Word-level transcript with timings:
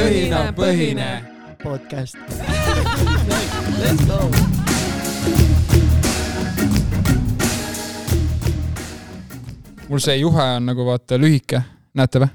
õhinapõhine 0.00 1.10
podcast. 1.62 2.16
Let's 3.80 4.06
go. 4.06 4.30
mul 9.90 9.98
see 9.98 10.20
juhe 10.20 10.44
on 10.56 10.68
nagu 10.70 10.84
vaata 10.86 11.18
lühike, 11.18 11.62
näete 11.98 12.22
või? 12.22 12.30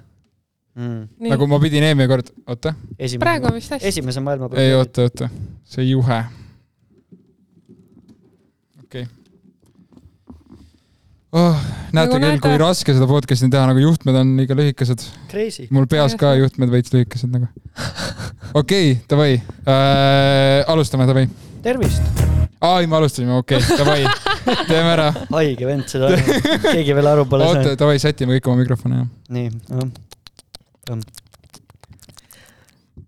Mm. 0.75 1.29
nagu 1.31 1.45
ma 1.47 1.59
pidin 1.63 1.85
eelmine 1.87 2.09
kord, 2.11 2.27
oota, 2.51 2.73
praegu 3.21 3.47
on 3.47 3.55
vist 3.55 3.71
hästi. 3.71 3.87
esimese 3.93 4.19
maailma 4.19 4.49
ei 4.59 4.73
oota, 4.75 5.05
oota, 5.07 5.29
see 5.63 5.85
juhe. 5.87 6.17
okei 8.83 9.05
okay. 9.05 9.24
oh,. 11.35 11.57
näete 11.95 12.15
Nagu 12.15 12.21
küll, 12.23 12.39
kui 12.43 12.59
raske 12.59 12.95
seda 12.95 13.07
podcast'i 13.09 13.49
teha, 13.51 13.65
nagu 13.69 13.81
juhtmed 13.81 14.17
on 14.19 14.33
liiga 14.39 14.57
lühikesed. 14.57 15.03
Crazy. 15.31 15.67
mul 15.75 15.87
peas 15.91 16.15
ka 16.19 16.33
juhtmed 16.39 16.71
veits 16.71 16.93
lühikesed 16.95 17.31
nagu. 17.33 17.49
okei 18.53 18.95
okay,, 18.95 18.95
davai 19.11 19.31
äh,, 19.35 20.63
alustame, 20.71 21.07
davai. 21.09 21.27
tervist. 21.65 22.03
aa, 22.59 22.79
ei, 22.79 22.87
me 22.87 22.99
alustasime, 22.99 23.35
okei 23.41 23.59
okay,, 23.59 23.77
davai, 23.81 24.01
teeme 24.71 24.95
ära. 24.95 25.09
haige 25.33 25.69
vend 25.69 25.91
seda, 25.91 26.11
keegi 26.69 26.97
veel 26.97 27.11
aru 27.11 27.27
pole 27.29 27.47
oota, 27.47 27.61
saanud. 27.61 27.79
davai, 27.83 27.99
sätime 28.03 28.39
kõik 28.39 28.51
oma 28.51 28.63
mikrofone, 28.63 29.03
jah. 29.03 29.07
nii, 29.35 29.47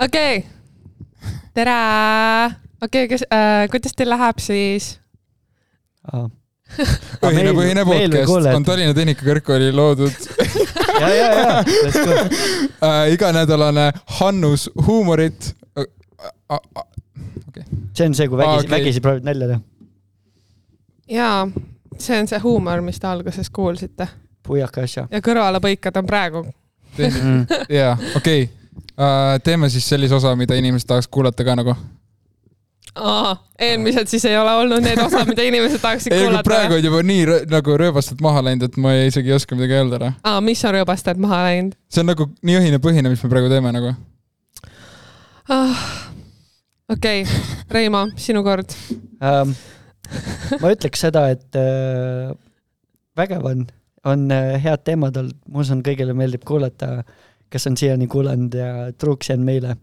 okei, 0.08 0.42
tere. 1.58 1.78
okei, 2.88 3.08
kes 3.14 3.30
äh,, 3.32 3.68
kuidas 3.72 3.96
teil 3.98 4.12
läheb 4.16 4.44
siis? 4.44 4.96
põhine, 7.22 7.54
põhine 7.58 7.86
podcast 7.88 8.52
on 8.54 8.68
Tallinna 8.68 8.94
Tehnikakõrgkooli 8.98 9.72
loodud 9.76 10.28
ja, 11.02 11.10
ja, 11.10 11.32
ja, 11.40 11.64
let's 11.64 11.98
go. 12.02 12.20
äh, 12.88 13.14
iganädalane 13.14 13.92
Hannus 14.20 14.70
huumorit 14.88 15.56
äh,. 15.78 16.60
see 17.94 18.06
on 18.06 18.16
see, 18.16 18.28
kui 18.28 18.38
vägisi, 18.38 18.68
okei. 18.68 18.72
vägisi 18.78 19.02
proovid 19.02 19.28
nalja 19.28 19.52
teha. 19.54 19.60
jaa, 21.18 21.42
see 21.98 22.20
on 22.20 22.30
see 22.30 22.40
huumor, 22.44 22.82
mis 22.86 23.00
te 23.00 23.08
alguses 23.10 23.50
kuulsite 23.50 24.08
puiaka 24.48 24.86
asja. 24.88 25.08
ja 25.12 25.22
kõrvalepõikad 25.24 26.00
on 26.02 26.08
praegu. 26.10 26.46
jaa, 27.80 27.98
okei. 28.18 28.50
teeme 29.44 29.70
siis 29.70 29.90
sellise 29.90 30.16
osa, 30.16 30.36
mida 30.36 30.56
inimesed 30.58 30.88
tahaks 30.88 31.08
kuulata 31.12 31.46
ka 31.48 31.56
nagu. 31.60 31.76
Eelmised 33.68 34.12
siis 34.12 34.26
ei 34.30 34.38
ole 34.38 34.54
olnud 34.62 34.84
need 34.86 35.00
osad, 35.04 35.30
mida 35.30 35.46
inimesed 35.48 35.82
tahaksid 35.84 36.14
ei, 36.14 36.28
aga 36.28 36.44
praegu 36.46 36.74
kuulata. 36.74 36.80
on 36.80 36.90
juba 36.90 37.04
nii 37.12 37.26
rõ- 37.30 37.42
nagu 37.52 37.78
rööbastelt 37.84 38.22
maha 38.26 38.44
läinud, 38.50 38.68
et 38.70 38.78
ma 38.82 38.94
ei, 38.98 39.08
isegi 39.12 39.34
ei 39.34 39.38
oska 39.38 39.58
midagi 39.58 39.80
öelda 39.80 40.00
ära. 40.02 40.12
aa, 40.24 40.42
mis 40.42 40.64
on 40.66 40.76
rööbastelt 40.78 41.22
maha 41.22 41.44
läinud 41.50 41.78
see 41.92 42.04
on 42.04 42.12
nagu 42.12 42.30
nii 42.46 42.60
õhinapõhine, 42.62 43.12
mis 43.12 43.24
me 43.24 43.32
praegu 43.32 43.50
teeme 43.52 43.72
nagu. 43.76 43.94
ah,? 45.50 45.88
okei 46.90 47.24
okay., 47.24 47.56
Reimo, 47.72 48.08
sinu 48.16 48.44
kord. 48.48 48.76
um,. 49.20 49.56
ma 50.62 50.72
ütleks 50.72 51.02
seda, 51.04 51.26
et 51.34 51.58
uh, 51.60 52.32
vägev 53.20 53.48
on, 53.50 53.66
on 54.08 54.28
uh, 54.32 54.54
head 54.64 54.86
teemad 54.88 55.18
olnud, 55.20 55.40
ma 55.52 55.64
usun, 55.66 55.82
kõigile 55.84 56.16
meeldib 56.16 56.46
kuulata, 56.48 57.02
kes 57.52 57.68
on 57.68 57.76
siiani 57.80 58.08
kuulanud 58.12 58.56
ja 58.56 58.70
truuks 59.00 59.32
jäänud 59.32 59.48
meile. 59.48 59.76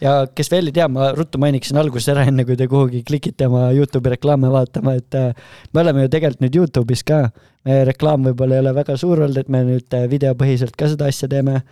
Ja 0.00 0.12
kes 0.36 0.50
veel 0.52 0.70
ei 0.70 0.76
tea, 0.76 0.86
ma 0.92 1.10
ruttu 1.16 1.40
mainiksin 1.42 1.78
alguses 1.80 2.10
ära, 2.12 2.26
enne 2.28 2.44
kui 2.48 2.56
te 2.58 2.68
kuhugi 2.70 3.02
klikite 3.06 3.48
oma 3.48 3.68
Youtube'i 3.74 4.14
reklaame 4.16 4.50
vaatama, 4.52 4.96
et 5.00 5.18
uh, 5.18 5.32
me 5.72 5.82
oleme 5.82 6.06
ju 6.06 6.12
tegelikult 6.12 6.44
nüüd 6.44 6.58
Youtube'is 6.60 7.04
ka. 7.06 7.26
meie 7.66 7.82
reklaam 7.88 8.22
võib-olla 8.28 8.58
ei 8.58 8.62
ole 8.62 8.74
väga 8.76 8.96
suur 9.00 9.24
olnud, 9.24 9.40
et 9.40 9.48
me 9.52 9.64
nüüd 9.66 9.96
uh, 9.96 10.06
videopõhiselt 10.10 10.76
ka 10.78 10.90
seda 10.92 11.10
asja 11.10 11.28
teeme. 11.32 11.62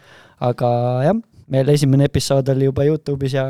aga 0.41 0.69
jah, 1.07 1.23
meil 1.49 1.69
esimene 1.73 2.09
episood 2.11 2.49
oli 2.55 2.71
juba 2.71 2.87
Youtube'is 2.89 3.37
ja, 3.37 3.47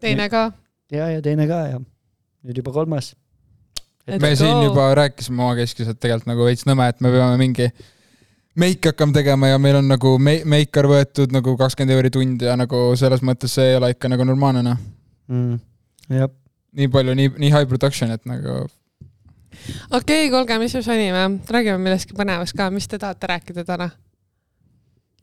teine 0.00 0.28
ka. 0.32 0.50
ja, 0.92 1.10
ja 1.16 1.22
teine 1.22 1.48
ka 1.50 1.62
ja 1.72 1.80
nüüd 1.80 2.62
juba 2.62 2.72
kolmas. 2.72 3.14
Me 4.06 4.20
go. 4.22 4.36
siin 4.38 4.62
juba 4.62 4.92
rääkisime 4.94 5.42
omakeskis, 5.42 5.88
et 5.90 5.98
tegelikult 5.98 6.28
nagu 6.30 6.44
veits 6.46 6.66
nõme, 6.68 6.86
et 6.92 7.00
me 7.02 7.10
peame 7.10 7.40
mingi 7.40 7.72
meiki 8.56 8.88
hakkama 8.88 9.12
tegema 9.12 9.48
ja 9.48 9.58
meil 9.58 9.76
on 9.80 9.88
nagu 9.88 10.16
me-, 10.18 10.42
meikar 10.48 10.88
võetud 10.88 11.32
nagu 11.34 11.56
kakskümmend 11.60 11.96
euri 11.96 12.10
tund 12.12 12.42
ja 12.42 12.56
nagu 12.58 12.88
selles 12.98 13.22
mõttes 13.26 13.52
see 13.56 13.72
ei 13.72 13.76
ole 13.80 13.92
ikka 13.92 14.10
nagu 14.12 14.24
normaalne 14.24 14.64
noh. 14.64 14.80
mm.. 15.28 15.60
jah, 16.16 16.32
nii 16.80 16.88
palju, 16.92 17.16
nii, 17.18 17.34
nii 17.36 17.52
high 17.52 17.68
production, 17.68 18.12
et 18.16 18.24
nagu 18.28 18.56
okei 18.56 19.98
okay,, 19.98 20.32
kuulge, 20.32 20.58
mis 20.62 20.76
me 20.78 20.82
sonime, 20.86 21.28
räägime 21.52 21.78
millestki 21.84 22.16
põnevast 22.16 22.56
ka, 22.56 22.70
mis 22.72 22.88
te 22.88 23.00
tahate 23.02 23.32
rääkida 23.34 23.64
täna? 23.68 23.90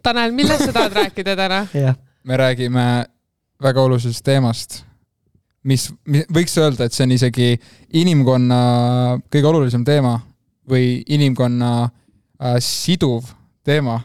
Tanel, 0.04 0.34
millest 0.36 0.68
sa 0.68 0.76
tahad 0.76 0.98
rääkida 1.00 1.36
täna? 1.40 1.64
jah, 1.86 1.98
me 2.24 2.38
räägime 2.38 2.88
väga 3.64 3.82
olulisest 3.82 4.26
teemast, 4.26 4.84
mis, 5.64 5.88
mis, 6.06 6.30
võiks 6.34 6.54
öelda, 6.62 6.86
et 6.86 6.94
see 6.94 7.08
on 7.08 7.18
isegi 7.18 7.50
inimkonna 8.04 8.62
kõige 9.32 9.50
olulisem 9.50 9.86
teema 9.88 10.20
või 10.70 11.00
inimkonna 11.12 11.74
äh, 11.88 12.00
siduv 12.59 13.30
teema 13.64 14.02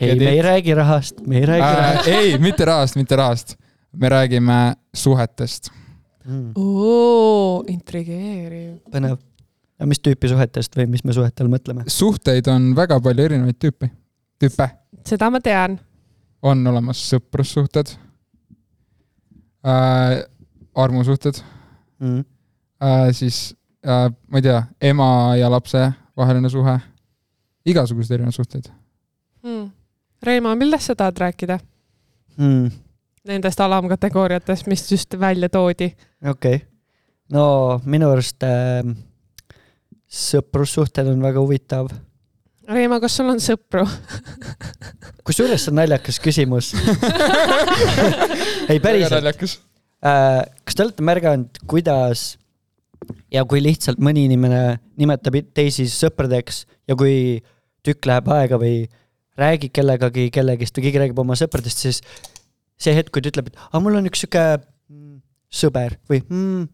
ei 0.00 0.18
me 0.18 0.30
ei 0.30 0.42
räägi 0.42 0.74
rahast, 0.74 1.20
me 1.26 1.38
ei 1.38 1.46
räägi 1.46 1.64
äh,. 1.64 1.76
rahast 1.76 2.08
ei, 2.08 2.38
mitte 2.38 2.64
rahast, 2.64 2.96
mitte 2.96 3.16
rahast. 3.16 3.56
me 3.92 4.08
räägime 4.08 4.74
suhetest. 4.94 5.70
mm.. 6.24 6.52
oo, 6.56 7.64
intrigeeriv. 7.68 8.78
põnev. 8.92 9.18
no 9.78 9.86
mis 9.86 10.00
tüüpi 10.00 10.28
suhetest 10.28 10.76
või 10.76 10.86
mis 10.86 11.04
me 11.04 11.12
suhete 11.12 11.44
all 11.44 11.52
mõtleme? 11.52 11.86
suhteid 11.86 12.46
on 12.52 12.74
väga 12.76 13.00
palju 13.00 13.24
erinevaid 13.24 13.58
tüüpe, 13.58 13.90
tüüpe. 14.38 14.70
seda 15.06 15.30
ma 15.30 15.40
tean. 15.40 15.78
on 16.42 16.66
olemas 16.66 17.02
sõprussuhted 17.12 17.96
äh,, 19.66 20.24
armusuhted 20.74 21.44
Mm. 21.98 22.24
äh,, 22.82 23.08
siis 23.12 23.56
äh, 23.82 24.06
ma 24.30 24.38
ei 24.38 24.42
tea, 24.42 24.62
ema 24.80 25.34
ja 25.36 25.50
lapse 25.50 25.80
vaheline 26.16 26.50
suhe, 26.50 26.76
igasuguseid 27.68 28.18
erinevaid 28.18 28.36
suhteid. 28.36 28.70
Hmm. 29.44 29.68
Reimo, 30.24 30.54
millest 30.58 30.90
sa 30.90 30.96
tahad 30.98 31.20
rääkida? 31.22 31.58
Mm. 32.38 32.70
Nendest 33.28 33.60
alamkategooriatest, 33.60 34.66
mis 34.70 34.86
just 34.90 35.14
välja 35.20 35.48
toodi. 35.48 35.92
okei 36.28 36.54
okay., 36.54 36.66
no 37.32 37.80
minu 37.84 38.10
arust 38.10 38.42
äh, 38.46 38.82
sõprussuhted 40.08 41.10
on 41.12 41.22
väga 41.22 41.42
huvitav. 41.42 41.90
Reimo, 42.68 42.98
kas 43.00 43.16
sul 43.18 43.30
on 43.32 43.40
sõpru? 43.42 43.84
kusjuures 45.26 45.64
see 45.64 45.72
on 45.72 45.80
naljakas 45.80 46.18
küsimus 46.24 46.72
ei, 48.70 48.80
päriselt. 48.80 49.18
naljakas. 49.18 49.58
Äh, 50.04 50.42
kas 50.64 50.76
te 50.76 50.86
olete 50.86 51.06
märganud, 51.06 51.62
kuidas 51.68 52.32
ja 53.32 53.44
kui 53.48 53.62
lihtsalt 53.62 54.00
mõni 54.02 54.26
inimene 54.28 54.78
nimetab 54.98 55.38
teisi 55.54 55.86
sõpradeks 55.90 56.64
ja 56.88 56.96
kui 56.98 57.40
tükk 57.88 58.08
läheb 58.10 58.28
aega 58.36 58.58
või 58.60 58.82
räägib 59.38 59.72
kellegagi 59.74 60.28
kellegist 60.34 60.76
või 60.76 60.88
keegi 60.88 61.02
räägib 61.04 61.22
oma 61.22 61.36
sõpradest, 61.38 61.84
siis 61.84 62.02
see 62.78 62.94
hetk, 62.94 63.12
kui 63.14 63.22
ta 63.22 63.32
ütleb, 63.32 63.50
et 63.50 63.58
aa, 63.70 63.80
mul 63.82 63.98
on 63.98 64.06
üks 64.10 64.22
sihuke 64.22 64.44
mm, 64.58 65.16
sõber 65.60 65.96
või 66.10 66.22
mm, 66.24 66.68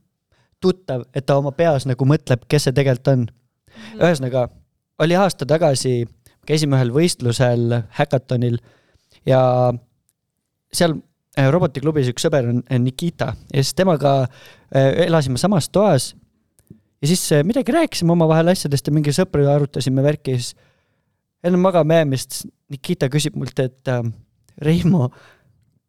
tuttav, 0.65 1.07
et 1.17 1.27
ta 1.29 1.39
oma 1.41 1.53
peas 1.57 1.89
nagu 1.89 2.09
mõtleb, 2.09 2.45
kes 2.49 2.69
see 2.69 2.77
tegelikult 2.77 3.13
on. 3.13 3.25
ühesõnaga, 3.99 4.47
oli 5.03 5.17
aasta 5.19 5.47
tagasi, 5.49 6.05
käisime 6.49 6.79
ühel 6.79 6.93
võistlusel 6.95 7.81
häkatonil 7.99 8.61
ja 9.29 9.41
seal 10.75 10.99
äh, 11.39 11.49
robotiklubis 11.53 12.11
üks 12.13 12.27
sõber 12.27 12.51
on 12.51 12.63
Nikita 12.85 13.33
ja 13.51 13.65
siis 13.65 13.75
temaga 13.77 14.21
äh, 14.25 15.07
elasime 15.07 15.41
samas 15.41 15.69
toas. 15.69 16.13
ja 17.03 17.09
siis 17.11 17.25
äh, 17.33 17.45
midagi 17.45 17.73
rääkisime 17.73 18.13
omavahel 18.13 18.53
asjadest 18.53 18.87
ja 18.87 18.95
mingi 18.95 19.15
sõpru 19.17 19.49
arutasime 19.51 20.05
värki 20.05 20.37
ja 20.37 20.43
siis 20.43 20.55
enne 21.45 21.61
magama 21.61 22.01
jäämist 22.01 22.45
Nikita 22.73 23.11
küsib 23.13 23.37
mult, 23.39 23.59
et 23.61 23.89
äh, 23.93 24.03
Reimo, 24.65 25.11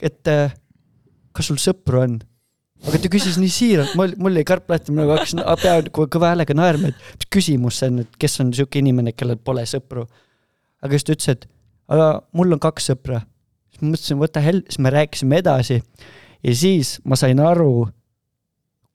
et 0.02 0.28
äh, 0.28 0.54
kas 1.36 1.52
sul 1.52 1.60
sõpru 1.62 2.02
on? 2.04 2.18
aga 2.86 3.00
ta 3.02 3.10
küsis 3.10 3.38
nii 3.42 3.50
siiralt, 3.50 3.94
mul, 3.98 4.12
mul 4.22 4.36
jäi 4.38 4.46
karp 4.46 4.70
lahti, 4.70 4.94
ma 4.94 5.08
hakkasin 5.10 5.42
peaaegu 5.62 6.10
kõva 6.12 6.34
häälega 6.34 6.54
naerma, 6.58 6.92
et 6.92 7.22
mis 7.22 7.30
küsimus 7.34 7.80
see 7.80 7.90
on, 7.90 8.04
et 8.04 8.20
kes 8.22 8.36
on 8.44 8.52
sihuke 8.54 8.82
inimene, 8.82 9.16
kellel 9.16 9.40
pole 9.42 9.64
sõpru. 9.70 10.04
aga 10.84 10.92
siis 10.94 11.08
ta 11.08 11.16
ütles, 11.16 11.38
et 11.38 11.48
aga 11.96 12.10
mul 12.36 12.54
on 12.54 12.62
kaks 12.62 12.92
sõpra 12.92 13.24
siis 13.76 13.84
ma 13.84 13.92
mõtlesin, 13.92 14.20
what 14.20 14.34
the 14.34 14.42
hell, 14.44 14.62
siis 14.70 14.80
me 14.80 14.90
rääkisime 14.90 15.40
edasi 15.42 15.82
ja 16.44 16.56
siis 16.56 17.00
ma 17.04 17.16
sain 17.20 17.40
aru, 17.40 17.88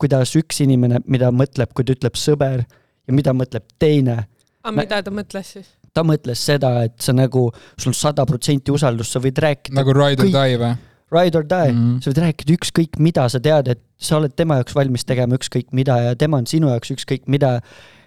kuidas 0.00 0.32
üks 0.38 0.62
inimene, 0.64 1.02
mida 1.06 1.30
mõtleb, 1.34 1.72
kui 1.74 1.84
ta 1.84 1.96
ütleb 1.96 2.16
sõber 2.16 2.64
ja 2.64 3.14
mida 3.14 3.34
mõtleb 3.36 3.66
teine. 3.78 4.24
aga 4.62 4.76
mida 4.76 5.02
ta 5.02 5.12
mõtles 5.12 5.52
siis? 5.56 5.68
Ta 5.94 6.04
mõtles 6.06 6.42
seda, 6.50 6.72
et 6.86 6.96
sa 7.02 7.14
nagu, 7.16 7.48
sul 7.80 7.92
on 7.92 7.96
sada 7.96 8.26
protsenti 8.28 8.72
usaldust, 8.74 9.14
sa 9.14 9.22
võid 9.22 9.38
rääkida 9.42 9.78
nagu 9.78 9.94
ride 9.96 10.24
or 10.24 10.30
die 10.30 10.60
või? 10.60 10.74
ride 11.10 11.38
or 11.38 11.46
die 11.46 11.72
mm. 11.72 11.80
-hmm. 11.80 11.96
sa 12.02 12.12
võid 12.12 12.22
rääkida 12.24 12.56
ükskõik 12.58 13.00
mida, 13.02 13.26
sa 13.28 13.40
tead, 13.42 13.72
et 13.74 13.82
sa 13.98 14.18
oled 14.20 14.34
tema 14.36 14.60
jaoks 14.60 14.76
valmis 14.76 15.04
tegema 15.04 15.38
ükskõik 15.38 15.74
mida 15.76 15.98
ja 16.04 16.14
tema 16.18 16.38
on 16.38 16.46
sinu 16.46 16.70
jaoks 16.70 16.94
ükskõik 16.96 17.26
mida. 17.26 17.60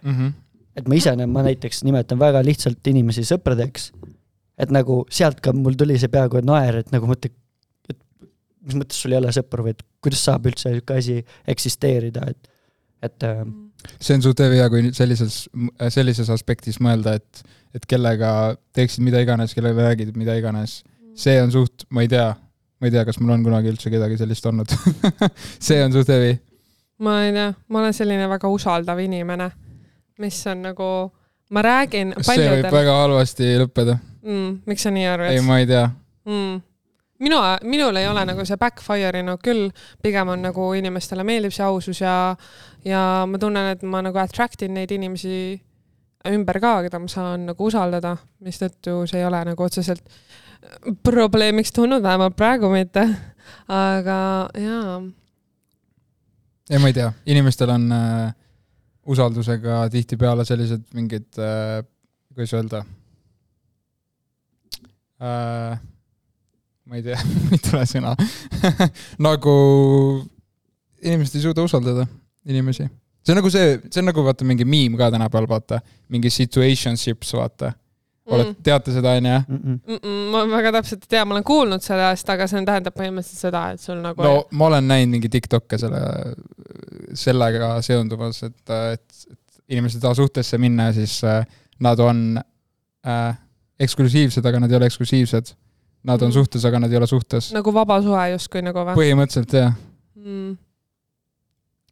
Mhm. 0.04 0.34
et 0.76 0.88
ma 0.90 0.96
ise, 0.96 1.12
ma 1.30 1.44
näiteks 1.46 1.84
nimetan 1.86 2.20
väga 2.20 2.42
lihtsalt 2.44 2.88
inimesi 2.88 3.22
sõpradeks. 3.22 3.92
et 4.58 4.72
nagu 4.72 5.06
sealt 5.10 5.42
ka 5.42 5.54
mul 5.54 5.74
tuli 5.74 5.98
see 5.98 6.08
peaaegu 6.08 6.42
naer, 6.46 6.76
et 6.76 6.92
nagu 6.92 7.08
mõtle, 7.08 7.32
et 7.90 7.98
mis 8.62 8.76
mõttes 8.76 9.02
sul 9.02 9.12
ei 9.12 9.18
ole 9.18 9.32
sõpru 9.34 9.64
või 9.64 9.74
et 9.74 9.84
kuidas 10.02 10.24
saab 10.24 10.46
üldse 10.46 10.70
niisugune 10.70 11.00
asi 11.00 11.26
eksisteerida, 11.48 12.28
et, 12.30 12.50
et 13.02 13.24
äh, 13.24 13.44
see 14.00 14.18
on 14.18 14.24
suht 14.26 14.40
hea, 14.40 14.70
kui 14.70 14.92
sellises, 14.96 15.44
sellises 15.94 16.30
aspektis 16.34 16.80
mõelda, 16.84 17.18
et, 17.20 17.44
et 17.74 17.86
kellega 17.90 18.32
teeksid 18.76 19.04
mida 19.06 19.22
iganes, 19.24 19.54
kellega 19.58 19.90
räägid 19.90 20.14
mida 20.18 20.36
iganes. 20.38 20.82
see 21.16 21.42
on 21.42 21.52
suht, 21.54 21.86
ma 21.94 22.02
ei 22.02 22.10
tea, 22.10 22.30
ma 22.82 22.90
ei 22.90 22.94
tea, 22.94 23.04
kas 23.06 23.20
mul 23.22 23.36
on 23.36 23.44
kunagi 23.46 23.70
üldse 23.70 23.92
kedagi 23.94 24.18
sellist 24.18 24.46
olnud 24.50 24.72
see 25.68 25.82
on 25.84 25.94
suht 25.94 26.10
hevi. 26.14 26.36
ma 27.06 27.20
ei 27.26 27.34
tea, 27.36 27.50
ma 27.70 27.82
olen 27.84 27.94
selline 27.94 28.30
väga 28.30 28.50
usaldav 28.50 29.02
inimene, 29.04 29.50
mis 30.22 30.42
on 30.50 30.68
nagu, 30.70 30.90
ma 31.54 31.66
räägin 31.66 32.16
see 32.22 32.50
võib 32.50 32.70
väga 32.74 33.00
halvasti 33.02 33.56
lõppeda. 33.64 33.98
mm,, 34.26 34.62
miks 34.70 34.86
sa 34.86 34.94
nii 34.94 35.10
arvad 35.10 35.34
ei,? 35.34 35.42
ma 35.46 35.60
ei 35.62 35.70
tea. 35.70 35.88
mm. 36.30 36.62
minu, 37.26 37.42
minul 37.70 38.02
ei 38.02 38.10
ole 38.10 38.26
nagu 38.30 38.46
see 38.46 38.62
backfire 38.62 39.26
inud 39.26 39.42
küll, 39.46 39.70
pigem 40.02 40.34
on 40.34 40.46
nagu 40.50 40.72
inimestele 40.78 41.26
meeldib 41.26 41.54
see 41.54 41.66
ausus 41.66 42.02
ja, 42.06 42.16
ja 42.86 43.04
ma 43.30 43.42
tunnen, 43.42 43.74
et 43.74 43.86
ma 43.86 44.02
nagu 44.06 44.22
attract 44.22 44.66
in 44.66 44.78
neid 44.78 44.94
inimesi 44.94 45.38
ümber 46.32 46.60
ka, 46.64 46.78
keda 46.86 47.02
ma 47.04 47.12
saan 47.12 47.48
nagu 47.50 47.68
usaldada, 47.68 48.16
mistõttu 48.44 49.02
see 49.10 49.20
ei 49.20 49.28
ole 49.28 49.42
nagu 49.52 49.66
otseselt 49.66 50.06
probleemiks 51.04 51.74
tulnud, 51.76 52.04
vähemalt 52.04 52.38
praegu 52.40 52.70
mitte. 52.72 53.04
aga 53.68 54.18
jaa, 54.56 55.02
ei, 56.70 56.80
ma 56.80 56.88
ei 56.88 56.96
tea, 56.96 57.12
inimestel 57.26 57.74
on 57.74 57.92
äh, 57.92 58.34
usaldusega 59.06 59.88
tihtipeale 59.92 60.46
sellised 60.48 60.86
mingid 60.96 61.28
äh,, 61.40 61.84
kuidas 62.34 62.54
öelda 62.56 62.84
äh,. 65.20 65.80
ma 66.86 66.96
ei 66.96 67.04
tea, 67.04 67.20
ei 67.52 67.60
tule 67.60 67.84
sõna 67.90 68.16
nagu 69.28 69.56
inimesed 71.04 71.40
ei 71.40 71.48
suuda 71.50 71.66
usaldada 71.68 72.08
inimesi. 72.48 72.88
See 73.24 73.34
on 73.34 73.40
nagu 73.40 73.50
see, 73.54 73.78
see 73.90 74.02
on 74.02 74.10
nagu 74.12 74.26
vaata 74.26 74.46
mingi 74.48 74.66
miim 74.68 74.98
ka 75.00 75.10
tänapäeval, 75.14 75.48
vaata, 75.50 75.80
mingi 76.14 76.30
situationships, 76.34 77.34
vaata. 77.38 77.74
oled, 78.32 78.54
teate 78.64 78.94
seda, 78.96 79.18
onju? 79.20 79.40
mm 79.48 79.58
-mm. 79.58 79.80
Mm 79.88 79.98
-mm, 79.98 80.20
ma 80.32 80.44
väga 80.58 80.72
täpselt 80.78 81.04
ei 81.04 81.10
tea, 81.16 81.26
ma 81.26 81.34
olen 81.36 81.44
kuulnud 81.44 81.82
sellest, 81.84 82.30
aga 82.30 82.48
see 82.48 82.66
tähendab 82.66 82.96
põhimõtteliselt 82.96 83.48
seda, 83.48 83.64
et 83.72 83.82
sul 83.82 84.00
nagu 84.00 84.24
no 84.24 84.46
ma 84.52 84.66
olen 84.72 84.88
näinud 84.88 85.12
mingi 85.18 85.30
Tiktok'e 85.30 85.78
selle, 85.78 86.02
sellega 87.14 87.82
seonduvas, 87.82 88.44
et, 88.44 88.70
et, 88.94 89.04
et 89.32 89.64
inimesed 89.70 90.00
tahavad 90.00 90.16
suhtesse 90.22 90.58
minna 90.58 90.86
ja 90.92 90.94
siis 90.94 91.24
äh, 91.24 91.46
nad 91.80 92.00
on 92.00 92.40
äh, 93.08 93.38
eksklusiivsed, 93.80 94.46
aga 94.46 94.60
nad 94.64 94.72
ei 94.72 94.78
ole 94.78 94.86
eksklusiivsed. 94.92 95.54
Nad 96.04 96.22
on 96.22 96.28
Mhm. 96.28 96.34
suhtes, 96.34 96.66
aga 96.66 96.80
nad 96.80 96.92
ei 96.92 96.98
ole 96.98 97.08
suhtes. 97.08 97.54
nagu 97.54 97.74
vaba 97.74 98.02
suhe 98.02 98.30
justkui 98.34 98.62
nagu 98.62 98.80
või 98.80 98.96
põhimõtteliselt 98.96 99.54
jah. 99.56 99.74
mm.? 100.16 100.58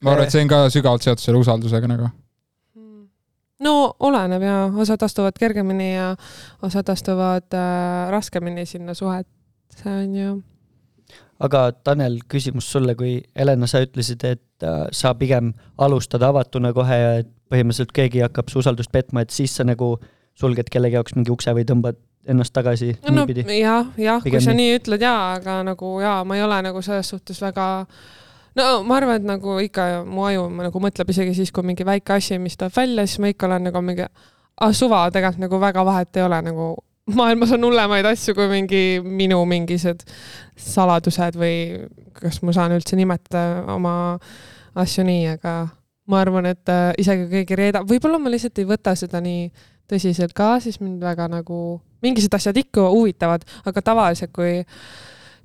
Ma 0.01 0.13
arvan, 0.13 0.27
et 0.27 0.33
see 0.33 0.43
on 0.43 0.51
ka 0.51 0.61
sügavalt 0.73 1.05
seotud 1.05 1.23
selle 1.23 1.41
usaldusega 1.41 1.89
nagu. 1.89 2.11
Mm. 2.77 3.07
no 3.65 3.73
oleneb 3.99 4.45
ja 4.45 4.55
osad 4.85 5.03
astuvad 5.07 5.37
kergemini 5.39 5.93
ja 5.93 6.13
osad 6.65 6.89
astuvad 6.93 7.57
äh, 7.57 8.07
raskemini 8.13 8.65
sinna 8.65 8.93
suhetesse 8.97 9.89
onju. 9.89 10.39
aga 11.39 11.65
Tanel, 11.83 12.19
küsimus 12.29 12.71
sulle, 12.71 12.95
kui 12.95 13.19
Helena, 13.37 13.67
sa 13.67 13.83
ütlesid, 13.83 14.25
et 14.25 14.65
äh, 14.65 14.87
sa 14.91 15.13
pigem 15.17 15.53
alustad 15.77 16.23
avatuna 16.25 16.73
kohe 16.73 16.97
ja 16.97 17.13
et 17.21 17.29
põhimõtteliselt 17.51 17.91
keegi 17.95 18.23
hakkab 18.23 18.49
su 18.49 18.61
usaldust 18.61 18.91
petma, 18.91 19.25
et 19.25 19.33
siis 19.35 19.53
sa 19.55 19.65
nagu 19.67 19.97
sulged 20.37 20.69
kellegi 20.71 20.95
jaoks 20.95 21.17
mingi 21.17 21.33
ukse 21.33 21.53
või 21.55 21.65
tõmbad 21.67 21.99
ennast 22.31 22.53
tagasi 22.53 22.93
no 23.01 23.13
niipidi? 23.15 23.45
jah, 23.59 23.89
jah, 23.97 24.23
kui 24.23 24.41
sa 24.43 24.53
nii. 24.55 24.77
ütled 24.79 25.03
jaa, 25.03 25.35
aga 25.39 25.61
nagu 25.65 25.93
jaa, 26.03 26.21
ma 26.27 26.37
ei 26.37 26.43
ole 26.45 26.61
nagu 26.67 26.81
selles 26.85 27.09
suhtes 27.13 27.41
väga 27.41 27.67
no 28.59 28.67
ma 28.87 28.99
arvan, 28.99 29.21
et 29.21 29.27
nagu 29.27 29.57
ikka 29.63 29.87
mu 30.07 30.27
aju 30.27 30.47
nagu 30.59 30.83
mõtleb 30.83 31.11
isegi 31.13 31.35
siis, 31.37 31.51
kui 31.55 31.65
mingi 31.67 31.87
väike 31.87 32.17
asi, 32.17 32.39
mis 32.41 32.57
tuleb 32.59 32.75
välja, 32.75 33.07
siis 33.07 33.21
ma 33.23 33.31
ikka 33.31 33.49
olen 33.49 33.69
nagu 33.69 33.83
mingi 33.85 34.05
ah, 34.05 34.71
suva, 34.75 35.05
tegelikult 35.13 35.45
nagu 35.47 35.61
väga 35.61 35.85
vahet 35.87 36.17
ei 36.17 36.25
ole 36.27 36.41
nagu 36.49 36.71
maailmas 37.15 37.51
on 37.55 37.65
hullemaid 37.65 38.07
asju 38.11 38.35
kui 38.37 38.47
mingi 38.51 38.83
minu 39.03 39.41
mingisugused 39.49 40.05
saladused 40.61 41.37
või 41.39 41.55
kas 42.17 42.41
ma 42.45 42.53
saan 42.55 42.75
üldse 42.75 42.97
nimetada 42.99 43.65
oma 43.73 43.93
asju 44.77 45.05
nii, 45.07 45.23
aga 45.35 45.55
ma 46.11 46.21
arvan, 46.23 46.47
et 46.51 46.71
äh, 46.71 46.91
isegi 47.01 47.25
kui 47.27 47.41
keegi 47.41 47.57
reedab, 47.59 47.87
võib-olla 47.89 48.19
ma 48.21 48.31
lihtsalt 48.31 48.59
ei 48.61 48.67
võta 48.67 48.93
seda 48.99 49.21
nii 49.23 49.47
tõsiselt 49.91 50.35
ka, 50.35 50.55
siis 50.63 50.79
mind 50.81 51.03
väga 51.03 51.27
nagu, 51.31 51.79
mingisugused 52.03 52.37
asjad 52.37 52.59
ikka 52.61 52.87
huvitavad, 52.93 53.43
aga 53.67 53.83
tavaliselt, 53.83 54.31
kui 54.35 54.61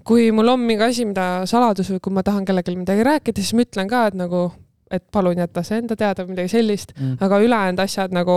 kui 0.07 0.29
mul 0.35 0.49
on 0.53 0.61
mingi 0.63 0.85
asi, 0.87 1.05
mida 1.09 1.43
saladus 1.51 1.91
või 1.91 2.03
kui 2.05 2.15
ma 2.15 2.23
tahan 2.27 2.45
kellelegi 2.47 2.77
midagi 2.79 3.03
rääkida, 3.07 3.43
siis 3.43 3.57
ma 3.59 3.65
ütlen 3.67 3.89
ka, 3.91 4.05
et 4.11 4.15
nagu, 4.19 4.45
et 4.91 5.03
palun 5.13 5.41
jäta 5.43 5.65
see 5.67 5.81
enda 5.83 5.97
teada 5.99 6.23
või 6.25 6.37
midagi 6.37 6.53
sellist, 6.55 6.93
Mm. 6.95 7.17
aga 7.21 7.41
ülejäänud 7.43 7.83
asjad 7.83 8.15
nagu, 8.15 8.37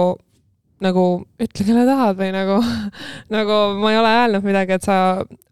nagu 0.82 1.04
ütle, 1.38 1.66
kelle 1.68 1.86
tahad 1.86 2.18
või 2.18 2.32
nagu, 2.34 2.58
nagu 3.36 3.58
ma 3.82 3.92
ei 3.94 4.00
ole 4.00 4.14
öelnud 4.24 4.48
midagi, 4.48 4.78
et 4.80 4.88
sa 4.88 4.98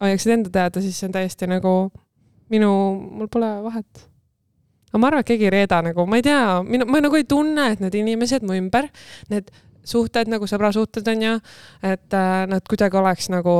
hoiaksid 0.02 0.34
enda 0.40 0.50
teada, 0.50 0.82
siis 0.82 0.98
see 0.98 1.08
on 1.10 1.14
täiesti 1.14 1.50
nagu 1.52 1.74
minu, 2.50 2.72
mul 3.20 3.28
pole 3.28 3.50
vahet. 3.68 4.08
aga 4.88 5.02
ma 5.04 5.08
arvan, 5.12 5.20
et 5.22 5.28
keegi 5.28 5.46
ei 5.50 5.54
reeda 5.54 5.82
nagu, 5.84 6.06
ma 6.08 6.18
ei 6.18 6.24
tea, 6.26 6.64
minu, 6.64 6.88
ma 6.90 7.02
nagu 7.04 7.16
ei 7.20 7.28
tunne, 7.28 7.72
et 7.74 7.84
need 7.84 7.94
inimesed 8.00 8.42
mu 8.48 8.56
ümber, 8.58 8.88
need 9.30 9.52
suhted 9.88 10.32
nagu 10.32 10.48
sõbrasuhted 10.50 11.06
on 11.14 11.22
ju, 11.22 11.36
et 11.84 12.16
äh, 12.16 12.48
nad 12.48 12.64
kuidagi 12.68 12.98
oleks 12.98 13.30
nagu 13.30 13.58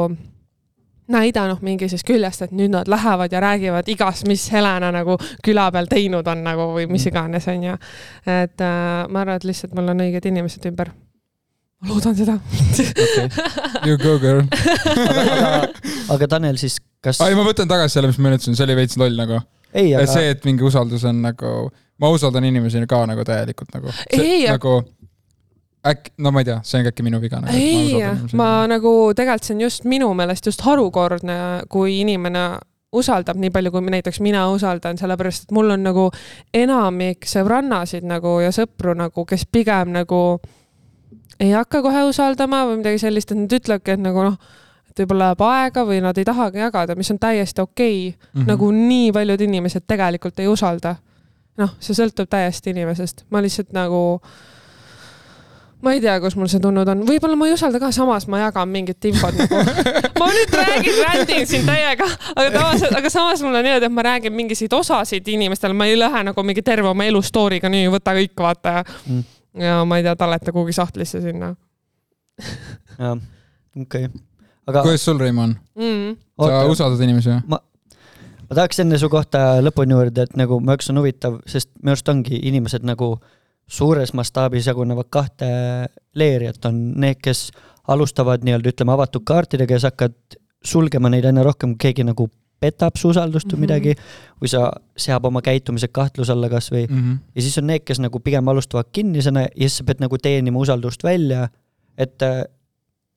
näidanud 1.12 1.64
mingisugusest 1.64 2.08
küljest, 2.08 2.44
et 2.46 2.54
nüüd 2.56 2.74
nad 2.74 2.90
lähevad 2.92 3.32
ja 3.32 3.42
räägivad 3.44 3.90
igast, 3.92 4.28
mis 4.28 4.48
Helena 4.52 4.92
nagu 4.92 5.18
küla 5.46 5.70
peal 5.72 5.90
teinud 5.90 6.28
on 6.28 6.44
nagu 6.46 6.70
või 6.76 6.88
mis 6.92 7.08
iganes, 7.10 7.48
onju. 7.52 7.78
et 8.28 8.64
äh, 8.64 9.04
ma 9.10 9.24
arvan, 9.24 9.40
et 9.40 9.48
lihtsalt 9.48 9.76
mul 9.78 9.94
on 9.94 10.06
õiged 10.08 10.28
inimesed 10.32 10.68
ümber. 10.72 10.92
ma 11.82 11.94
loodan 11.94 12.16
seda. 12.18 12.40
You 13.88 13.98
go 14.02 14.18
girl. 14.20 14.44
aga, 14.52 15.24
aga, 15.24 15.92
aga 16.16 16.28
Tanel 16.28 16.60
siis, 16.60 16.80
kas 17.04 17.22
ei, 17.24 17.36
ma 17.38 17.46
võtan 17.48 17.70
tagasi 17.70 18.00
selle, 18.00 18.12
mis 18.12 18.20
ma 18.20 18.34
ütlesin, 18.34 18.58
see 18.58 18.68
oli 18.68 18.80
veits 18.82 19.00
loll 19.00 19.16
nagu. 19.20 19.42
aga 19.74 20.08
see, 20.10 20.32
et 20.36 20.48
mingi 20.48 20.66
usaldus 20.68 21.06
on 21.08 21.22
nagu, 21.24 21.56
ma 22.02 22.12
usaldan 22.12 22.48
inimesi 22.50 22.84
ka 22.90 23.06
nagu 23.10 23.24
täielikult 23.28 23.72
nagu. 23.78 23.96
Ei, 24.12 24.44
nagu 24.50 24.82
äkki, 25.92 26.14
no 26.24 26.32
ma 26.32 26.44
ei 26.44 26.50
tea, 26.50 26.58
see 26.68 26.82
on 26.82 26.90
äkki 26.92 27.06
minu 27.06 27.22
viga 27.24 27.42
nagu,. 27.44 27.54
ei, 27.56 28.02
ma 28.38 28.66
nagu 28.70 28.94
tegelikult 29.18 29.48
see 29.48 29.58
on 29.58 29.68
just 29.68 29.88
minu 29.90 30.10
meelest 30.18 30.50
just 30.50 30.64
harukordne, 30.68 31.38
kui 31.70 32.02
inimene 32.02 32.48
usaldab 32.98 33.40
nii 33.40 33.52
palju, 33.54 33.72
kui 33.72 33.92
näiteks 33.92 34.22
mina 34.24 34.46
usaldan, 34.52 34.98
sellepärast 35.00 35.48
et 35.48 35.56
mul 35.56 35.74
on 35.76 35.84
nagu 35.84 36.08
enamik 36.56 37.28
sõbrannasid 37.28 38.08
nagu 38.08 38.38
ja 38.44 38.54
sõpru 38.56 38.96
nagu, 38.98 39.26
kes 39.28 39.46
pigem 39.52 39.92
nagu 39.96 40.22
ei 41.40 41.52
hakka 41.52 41.84
kohe 41.86 42.06
usaldama 42.08 42.64
või 42.70 42.82
midagi 42.82 43.02
sellist, 43.04 43.32
et 43.32 43.42
nad 43.42 43.58
ütlevadki, 43.60 43.98
et 43.98 44.02
nagu 44.02 44.24
noh, 44.26 44.38
et 44.90 45.02
võib-olla 45.02 45.32
läheb 45.32 45.44
aega 45.46 45.84
või 45.86 46.00
nad 46.06 46.18
ei 46.18 46.26
tahagi 46.28 46.64
jagada, 46.64 46.96
mis 46.98 47.12
on 47.14 47.20
täiesti 47.22 47.62
okei 47.62 47.98
okay.. 48.10 48.30
Mhm. 48.34 48.48
nagu 48.54 48.72
nii 48.72 49.12
paljud 49.14 49.44
inimesed 49.48 49.86
tegelikult 49.88 50.40
ei 50.40 50.48
usalda. 50.48 50.96
noh, 51.58 51.72
see 51.82 51.96
sõltub 51.98 52.30
täiesti 52.30 52.70
inimesest, 52.70 53.26
ma 53.34 53.42
lihtsalt 53.42 53.72
nagu 53.74 54.22
ma 55.84 55.94
ei 55.94 56.02
tea, 56.02 56.16
kus 56.24 56.36
mul 56.40 56.50
see 56.52 56.62
tulnud 56.64 56.90
on, 56.90 57.04
võib-olla 57.08 57.38
ma 57.38 57.48
ei 57.50 57.54
usalda 57.54 57.80
ka, 57.82 57.92
samas 57.96 58.26
ma 58.32 58.42
jagan 58.46 58.70
mingit 58.72 59.10
infot 59.10 59.36
nagu. 59.38 59.62
ma 60.20 60.30
nüüd 60.34 60.56
räägin, 60.58 61.00
rändin 61.06 61.48
siin 61.50 61.68
täiega, 61.68 62.08
aga 62.34 62.48
tavaliselt, 62.54 62.96
aga 62.98 63.12
samas 63.14 63.44
mul 63.46 63.56
on 63.56 63.68
niimoodi, 63.68 63.90
et 63.90 63.94
ma 63.94 64.06
räägin 64.10 64.36
mingisuguseid 64.36 64.78
osasid 64.80 65.34
inimestele, 65.36 65.78
ma 65.78 65.90
ei 65.90 66.00
lähe 66.00 66.24
nagu 66.32 66.46
mingi 66.48 66.66
terve 66.66 66.90
oma 66.90 67.06
elu 67.08 67.22
story'ga 67.24 67.70
nii, 67.72 67.92
võta 67.94 68.16
kõik, 68.18 68.36
vaata 68.42 68.80
ja 68.80 68.86
Mm. 69.08 69.24
ja 69.64 69.86
ma 69.86 69.98
ei 69.98 70.04
tea, 70.04 70.16
talleta 70.16 70.52
kuhugi 70.52 70.76
sahtlisse 70.76 71.22
sinna 71.22 71.54
jah, 73.02 73.18
okei 73.82 74.06
okay.. 74.06 74.22
aga 74.68 74.84
kuidas 74.86 75.06
sul, 75.06 75.20
Reimon? 75.20 75.56
mm.. 75.76 76.18
sa 76.38 76.46
oota, 76.46 76.66
usaldad 76.74 77.02
inimesi 77.06 77.32
või? 77.32 77.42
ma 77.50 77.62
tahaks 78.54 78.84
enne 78.84 79.00
su 79.02 79.10
kohta 79.12 79.58
lõpuni 79.64 79.96
juurde, 79.96 80.28
et 80.28 80.38
nagu 80.40 80.60
mu 80.62 80.74
jaoks 80.74 80.92
on 80.94 81.02
huvitav, 81.02 81.40
sest 81.50 81.72
minu 81.82 81.96
arust 81.96 82.14
ongi 82.14 82.40
inimesed 82.50 82.86
nagu 82.88 83.16
suures 83.68 84.14
mastaabis 84.14 84.68
jagunevad 84.68 85.10
kahte 85.12 85.48
leeri, 86.16 86.48
et 86.48 86.66
on 86.66 86.78
need, 87.02 87.20
kes 87.22 87.52
alustavad 87.88 88.44
nii-öelda 88.44 88.72
ütleme 88.74 88.94
avatud 88.96 89.24
kaartidega 89.28 89.74
ja 89.78 89.80
sa 89.80 89.92
hakkad 89.92 90.16
sulgema 90.66 91.10
neid 91.10 91.26
aina 91.26 91.44
rohkem, 91.44 91.76
kui 91.76 91.88
keegi 91.90 92.04
nagu 92.08 92.30
petab 92.60 92.96
su 92.98 93.10
usaldust 93.12 93.52
või 93.54 93.58
Mhm. 93.58 93.62
midagi 93.62 93.94
või 94.42 94.50
sa 94.50 94.72
seab 94.98 95.26
oma 95.26 95.42
käitumise 95.46 95.88
kahtluse 95.94 96.32
alla 96.32 96.50
kasvõi 96.50 96.88
Mhm. 96.90 97.12
ja 97.36 97.42
siis 97.42 97.58
on 97.58 97.68
need, 97.68 97.84
kes 97.86 98.00
nagu 98.00 98.20
pigem 98.20 98.48
alustavad 98.48 98.86
kinnisena 98.92 99.42
ja 99.42 99.50
siis 99.70 99.78
sa 99.78 99.84
pead 99.84 100.00
nagu 100.00 100.18
teenima 100.18 100.60
usaldust 100.60 101.04
välja, 101.04 101.50
et 101.98 102.22
äh, 102.22 102.44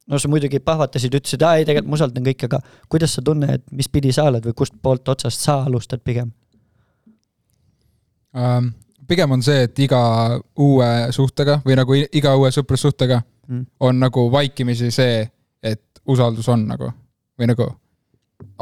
no 0.08 0.18
sa 0.18 0.28
muidugi 0.28 0.58
pahvatasid, 0.60 1.14
ütlesid, 1.14 1.42
aa 1.42 1.56
ei, 1.56 1.64
tegelikult 1.64 1.90
ma 1.90 1.94
usaldan 1.94 2.24
kõike, 2.24 2.44
aga 2.44 2.58
kuidas 2.88 3.14
sa 3.14 3.22
tunned, 3.22 3.62
mis 3.72 3.88
pidi 3.88 4.12
sa 4.12 4.24
oled 4.24 4.44
või 4.44 4.54
kust 4.54 4.74
poolt 4.82 5.08
otsast 5.08 5.40
sa 5.40 5.62
alustad 5.64 6.00
pigem? 6.04 6.32
Ähm, 8.36 8.74
pigem 9.10 9.32
on 9.34 9.42
see, 9.42 9.64
et 9.66 9.78
iga 9.82 10.00
uue 10.62 10.88
suhtega 11.14 11.58
või 11.66 11.76
nagu 11.78 11.96
iga 11.98 12.36
uue 12.38 12.52
sõprussuhtega 12.54 13.22
Mm. 13.50 13.64
on 13.82 13.96
nagu 13.98 14.28
vaikimisi 14.30 14.92
see, 14.94 15.24
et 15.62 15.82
usaldus 16.06 16.46
on 16.48 16.60
nagu 16.68 16.86
või 17.34 17.48
nagu 17.50 17.64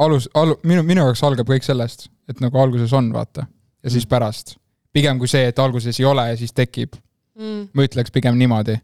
alus, 0.01 0.25
alu-, 0.33 0.57
minu, 0.65 0.81
minu 0.83 1.03
jaoks 1.05 1.21
algab 1.27 1.45
kõik 1.51 1.61
sellest, 1.67 2.07
et 2.27 2.41
nagu 2.41 2.57
alguses 2.57 2.93
on, 2.97 3.11
vaata. 3.13 3.45
ja 3.83 3.89
siis 3.89 4.05
Mm. 4.05 4.09
pärast. 4.09 4.55
pigem 4.93 5.19
kui 5.19 5.27
see, 5.27 5.45
et 5.47 5.59
alguses 5.59 5.99
ei 5.99 6.05
ole 6.05 6.25
ja 6.29 6.37
siis 6.37 6.51
tekib. 6.53 6.95
mm. 7.37 7.69
ma 7.73 7.85
ütleks 7.85 8.11
pigem 8.11 8.37
niimoodi. 8.37 8.79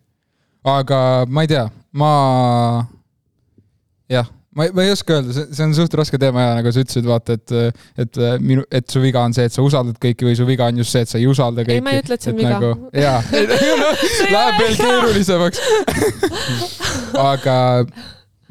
aga 0.64 1.26
ma 1.28 1.42
ei 1.42 1.48
tea, 1.48 1.70
ma, 1.94 2.86
jah, 4.10 4.30
ma, 4.56 4.68
ma 4.76 4.86
ei 4.86 4.94
oska 4.94 5.18
öelda, 5.18 5.36
see, 5.36 5.46
see 5.58 5.68
on 5.68 5.76
suht 5.78 5.96
raske 6.00 6.20
teema 6.22 6.46
ja 6.46 6.56
nagu 6.60 6.72
sa 6.74 6.84
ütlesid, 6.84 7.08
vaata, 7.10 7.36
et, 7.38 7.54
et 8.06 8.20
minu, 8.44 8.64
et 8.74 8.88
su 8.92 9.02
viga 9.04 9.24
on 9.28 9.36
see, 9.36 9.48
et 9.50 9.56
sa 9.56 9.66
usaldad 9.66 10.00
kõiki 10.02 10.28
või 10.28 10.36
su 10.40 10.48
viga 10.48 10.70
on 10.72 10.82
just 10.82 10.96
see, 10.96 11.04
et 11.06 11.12
sa 11.12 11.20
ei 11.20 11.28
usalda 11.30 11.66
kõiki. 11.66 11.80
ei, 11.80 11.86
ma 11.86 11.96
ei 11.96 12.04
ütle, 12.04 12.18
et 12.18 12.26
see 12.26 12.34
on 12.34 12.40
viga. 12.40 12.58
nagu, 12.58 12.90
jaa 12.96 13.20
läheb 14.36 14.60
veel 14.62 14.78
keerulisemaks. 14.80 15.64
aga 17.32 17.58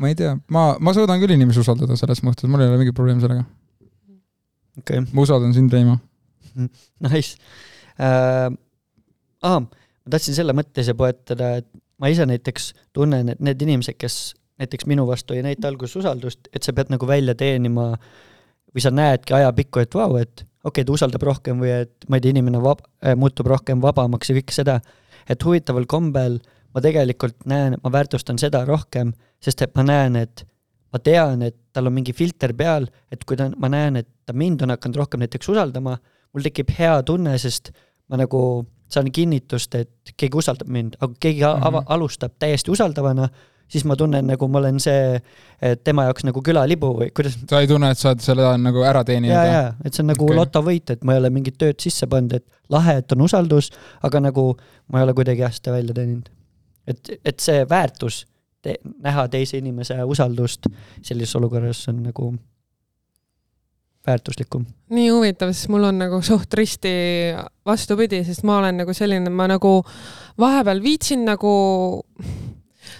ma 0.01 0.11
ei 0.11 0.19
tea, 0.19 0.35
ma, 0.53 0.67
ma 0.83 0.95
suudan 0.97 1.23
küll 1.23 1.37
inimesi 1.37 1.63
usaldada 1.63 1.97
selles 1.99 2.23
mõttes, 2.27 2.49
mul 2.51 2.65
ei 2.65 2.73
ole 2.73 2.81
mingit 2.83 2.97
probleemi 2.97 3.25
sellega. 3.25 3.47
okei 4.81 5.01
okay., 5.01 5.09
ma 5.13 5.25
usaldan 5.25 5.55
sind, 5.57 5.73
Reimo. 5.73 5.99
nice 6.55 7.39
äh,. 7.99 8.51
aa, 9.45 9.61
ma 9.65 10.11
tahtsin 10.11 10.37
selle 10.37 10.55
mõtte 10.57 10.85
siia 10.85 10.97
poetada, 10.99 11.57
et 11.63 11.69
ma 12.03 12.11
ise 12.13 12.27
näiteks 12.29 12.73
tunnen, 12.97 13.31
et 13.33 13.41
need 13.45 13.63
inimesed, 13.65 13.97
kes 13.99 14.35
näiteks 14.61 14.87
minu 14.87 15.07
vastu 15.07 15.35
ei 15.35 15.43
näita 15.43 15.69
alguses 15.69 15.97
usaldust, 15.97 16.49
et 16.55 16.63
sa 16.63 16.73
pead 16.73 16.93
nagu 16.95 17.07
välja 17.07 17.35
teenima 17.35 17.93
või 18.75 18.83
sa 18.83 18.91
näedki 18.95 19.35
ajapikku, 19.35 19.83
et 19.83 19.95
vau, 19.95 20.17
et 20.21 20.45
okei 20.65 20.83
okay,, 20.83 20.85
ta 20.85 20.95
usaldab 20.95 21.23
rohkem 21.27 21.61
või 21.63 21.73
et 21.83 22.09
ma 22.09 22.19
ei 22.19 22.25
tea, 22.25 22.35
inimene 22.35 22.63
vab- 22.63 22.85
äh,, 23.05 23.17
muutub 23.19 23.49
rohkem 23.51 23.83
vabamaks 23.83 24.31
ja 24.31 24.39
kõike 24.39 24.57
seda, 24.57 24.81
et 25.31 25.45
huvitaval 25.45 25.87
kombel 25.91 26.41
ma 26.75 26.83
tegelikult 26.83 27.47
näen, 27.51 27.79
ma 27.83 27.93
väärtustan 27.93 28.39
seda 28.41 28.65
rohkem, 28.67 29.13
sest 29.43 29.63
et 29.63 29.75
ma 29.79 29.85
näen, 29.87 30.19
et 30.19 30.45
ma 30.95 31.01
tean, 31.03 31.43
et 31.47 31.57
tal 31.75 31.91
on 31.91 31.95
mingi 31.95 32.15
filter 32.15 32.55
peal, 32.57 32.87
et 33.13 33.25
kui 33.27 33.39
ta, 33.39 33.49
ma 33.59 33.71
näen, 33.71 34.01
et 34.03 34.09
ta 34.27 34.35
mind 34.37 34.63
on 34.63 34.75
hakanud 34.75 35.03
rohkem 35.03 35.23
näiteks 35.23 35.51
usaldama, 35.55 35.97
mul 36.35 36.47
tekib 36.47 36.71
hea 36.79 36.97
tunne, 37.07 37.35
sest 37.39 37.73
ma 38.11 38.19
nagu 38.21 38.41
saan 38.91 39.11
kinnitust, 39.15 39.75
et 39.79 40.15
keegi 40.19 40.39
usaldab 40.39 40.71
mind, 40.71 40.99
aga 41.01 41.15
keegi 41.21 41.43
mm. 41.43 41.63
-hmm. 41.63 41.91
alustab 41.95 42.35
täiesti 42.39 42.71
usaldavana, 42.71 43.29
siis 43.69 43.85
ma 43.89 43.97
tunnen 43.97 44.27
nagu 44.29 44.49
ma 44.49 44.61
olen 44.61 44.81
see 44.83 45.21
tema 45.87 46.07
jaoks 46.09 46.27
nagu 46.29 46.43
külalibu 46.45 46.91
või 46.99 47.11
kuidas 47.17 47.39
sa 47.51 47.63
ei 47.63 47.71
tunne, 47.71 47.91
et 47.95 48.01
sa 48.01 48.13
oled 48.13 48.25
selle 48.25 48.51
nagu 48.61 48.85
ära 48.87 49.05
teeninud 49.07 49.35
ja, 49.35 49.43
või? 49.43 49.55
ja, 49.55 49.65
et 49.85 49.97
see 49.97 50.05
on 50.05 50.11
nagu 50.13 50.29
okay. 50.29 50.39
lotovõit, 50.41 50.95
et 50.95 51.05
ma 51.05 51.17
ei 51.17 51.23
ole 51.23 51.33
mingit 51.35 51.59
tööd 51.61 51.81
sisse 51.83 52.09
pannud, 52.11 52.37
et 52.41 52.47
lahe, 52.73 52.99
et 53.01 53.17
on 53.17 53.25
usaldus, 53.27 53.71
aga 54.05 54.23
nagu 54.29 54.51
ma 54.93 55.01
ei 55.01 55.09
ole 55.09 55.17
kuidagi 55.17 55.45
jah 55.45 55.55
seda 55.55 55.77
välja 55.77 55.97
teeninud. 55.97 56.31
et, 56.91 57.15
et 57.25 57.41
see 57.41 57.65
väärtus 57.71 58.25
te,, 58.65 58.79
näha 59.05 59.29
teise 59.33 59.61
inimese 59.61 59.97
usaldust 60.05 60.69
sellises 61.03 61.37
olukorras 61.41 61.87
on 61.93 62.03
nagu 62.09 62.33
väärtuslikum. 64.07 64.67
nii 64.95 65.09
huvitav, 65.11 65.53
sest 65.53 65.71
mul 65.73 65.89
on 65.89 65.99
nagu 65.99 66.21
suht 66.25 66.55
risti 66.55 66.93
vastupidi, 67.67 68.21
sest 68.27 68.45
ma 68.45 68.59
olen 68.61 68.83
nagu 68.83 68.95
selline, 68.97 69.33
ma 69.33 69.49
nagu 69.51 69.79
vahepeal 70.41 70.83
viitsin 70.85 71.25
nagu, 71.29 71.55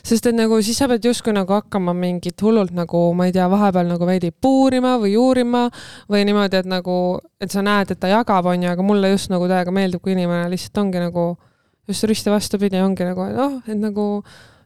sest 0.05 0.27
et 0.29 0.37
nagu 0.37 0.59
siis 0.65 0.77
sa 0.79 0.89
pead 0.91 1.07
justkui 1.09 1.33
nagu 1.33 1.55
hakkama 1.57 1.95
mingit 1.97 2.41
hullult 2.45 2.75
nagu, 2.77 3.07
ma 3.17 3.29
ei 3.29 3.33
tea, 3.33 3.47
vahepeal 3.51 3.89
nagu 3.89 4.09
veidi 4.09 4.31
puurima 4.33 4.97
või 5.01 5.15
uurima 5.21 5.65
või 6.13 6.27
niimoodi, 6.29 6.61
et 6.61 6.69
nagu, 6.69 6.97
et 7.41 7.53
sa 7.53 7.65
näed, 7.65 7.95
et 7.95 8.01
ta 8.01 8.11
jagab, 8.13 8.49
onju, 8.53 8.69
aga 8.75 8.85
mulle 8.85 9.15
just 9.15 9.33
nagu 9.33 9.49
täiega 9.49 9.73
meeldib, 9.75 10.03
kui 10.05 10.13
inimene 10.13 10.51
lihtsalt 10.53 10.83
ongi 10.85 11.01
nagu 11.07 11.29
just 11.89 12.05
risti 12.09 12.33
vastupidi, 12.33 12.81
ongi 12.85 13.09
nagu, 13.09 13.29
et 13.31 13.41
oh, 13.41 13.57
et 13.65 13.81
nagu 13.81 14.09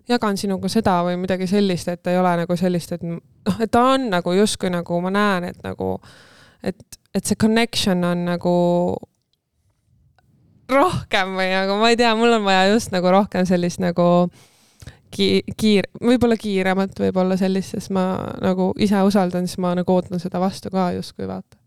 jagan 0.08 0.40
sinuga 0.40 0.70
seda 0.72 0.96
või 1.06 1.18
midagi 1.20 1.46
sellist, 1.50 1.90
et 1.92 2.10
ei 2.10 2.18
ole 2.18 2.34
nagu 2.42 2.58
sellist, 2.58 2.96
et 2.96 3.06
noh, 3.06 3.22
et 3.62 3.70
ta 3.70 3.84
on 3.94 4.08
nagu 4.10 4.34
justkui 4.34 4.72
nagu 4.74 5.00
ma 5.04 5.14
näen, 5.14 5.50
et 5.52 5.62
nagu 5.66 5.94
et, 6.66 6.98
et 7.14 7.24
see 7.24 7.38
connection 7.38 8.02
on 8.08 8.26
nagu 8.32 8.58
rohkem 10.68 11.34
või 11.38 11.50
nagu 11.52 11.78
ma 11.80 11.90
ei 11.92 11.98
tea, 12.00 12.10
mul 12.18 12.40
on 12.40 12.46
vaja 12.46 12.72
just 12.72 12.90
nagu 12.92 13.12
rohkem 13.12 13.46
sellist 13.48 13.80
nagu 13.84 14.08
ki-, 14.32 14.57
kiir-, 15.12 15.88
võib-olla 16.02 16.36
kiiremat, 16.40 16.98
võib-olla 17.00 17.38
sellist, 17.40 17.74
sest 17.76 17.92
ma 17.94 18.04
nagu 18.42 18.70
ise 18.78 19.02
usaldan, 19.06 19.48
siis 19.48 19.60
ma 19.62 19.74
nagu 19.78 19.94
ootan 19.94 20.20
seda 20.22 20.40
vastu 20.42 20.72
ka 20.74 20.90
justkui 20.96 21.28
vaata. 21.28 21.58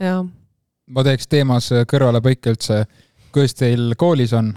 jah, 0.00 0.24
ma 0.90 1.06
teeks 1.06 1.30
teemas 1.30 1.70
kõrvalepõike 1.90 2.54
üldse, 2.54 2.82
kuidas 3.34 3.56
teil 3.58 3.94
koolis 4.00 4.34
on 4.36 4.52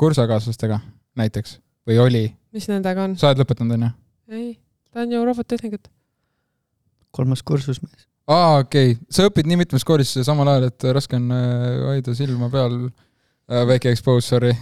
kursakaaslastega 0.00 0.80
näiteks 1.18 1.58
või 1.88 2.00
oli, 2.02 2.24
mis 2.54 2.66
nendega 2.70 3.08
on? 3.08 3.18
sa 3.20 3.30
oled 3.30 3.44
lõpetanud 3.44 3.76
onju? 3.78 3.92
ei, 4.34 4.50
ta 4.92 5.04
on 5.04 5.14
ju 5.14 5.22
robottehnikat. 5.26 5.90
kolmas 7.14 7.42
kursus 7.42 7.80
mees. 7.82 8.06
aa, 8.26 8.60
okei 8.64 8.94
okay., 8.94 9.00
sa 9.10 9.28
õpid 9.28 9.48
nii 9.50 9.62
mitmes 9.64 9.86
koolis 9.86 10.14
samal 10.26 10.50
ajal, 10.52 10.68
et 10.70 10.88
raske 10.96 11.18
on 11.18 11.30
äh, 11.34 11.66
hoida 11.90 12.16
silma 12.16 12.50
peal. 12.52 12.78
Väike 13.48 13.92
expose, 13.92 14.26
sorry. 14.28 14.52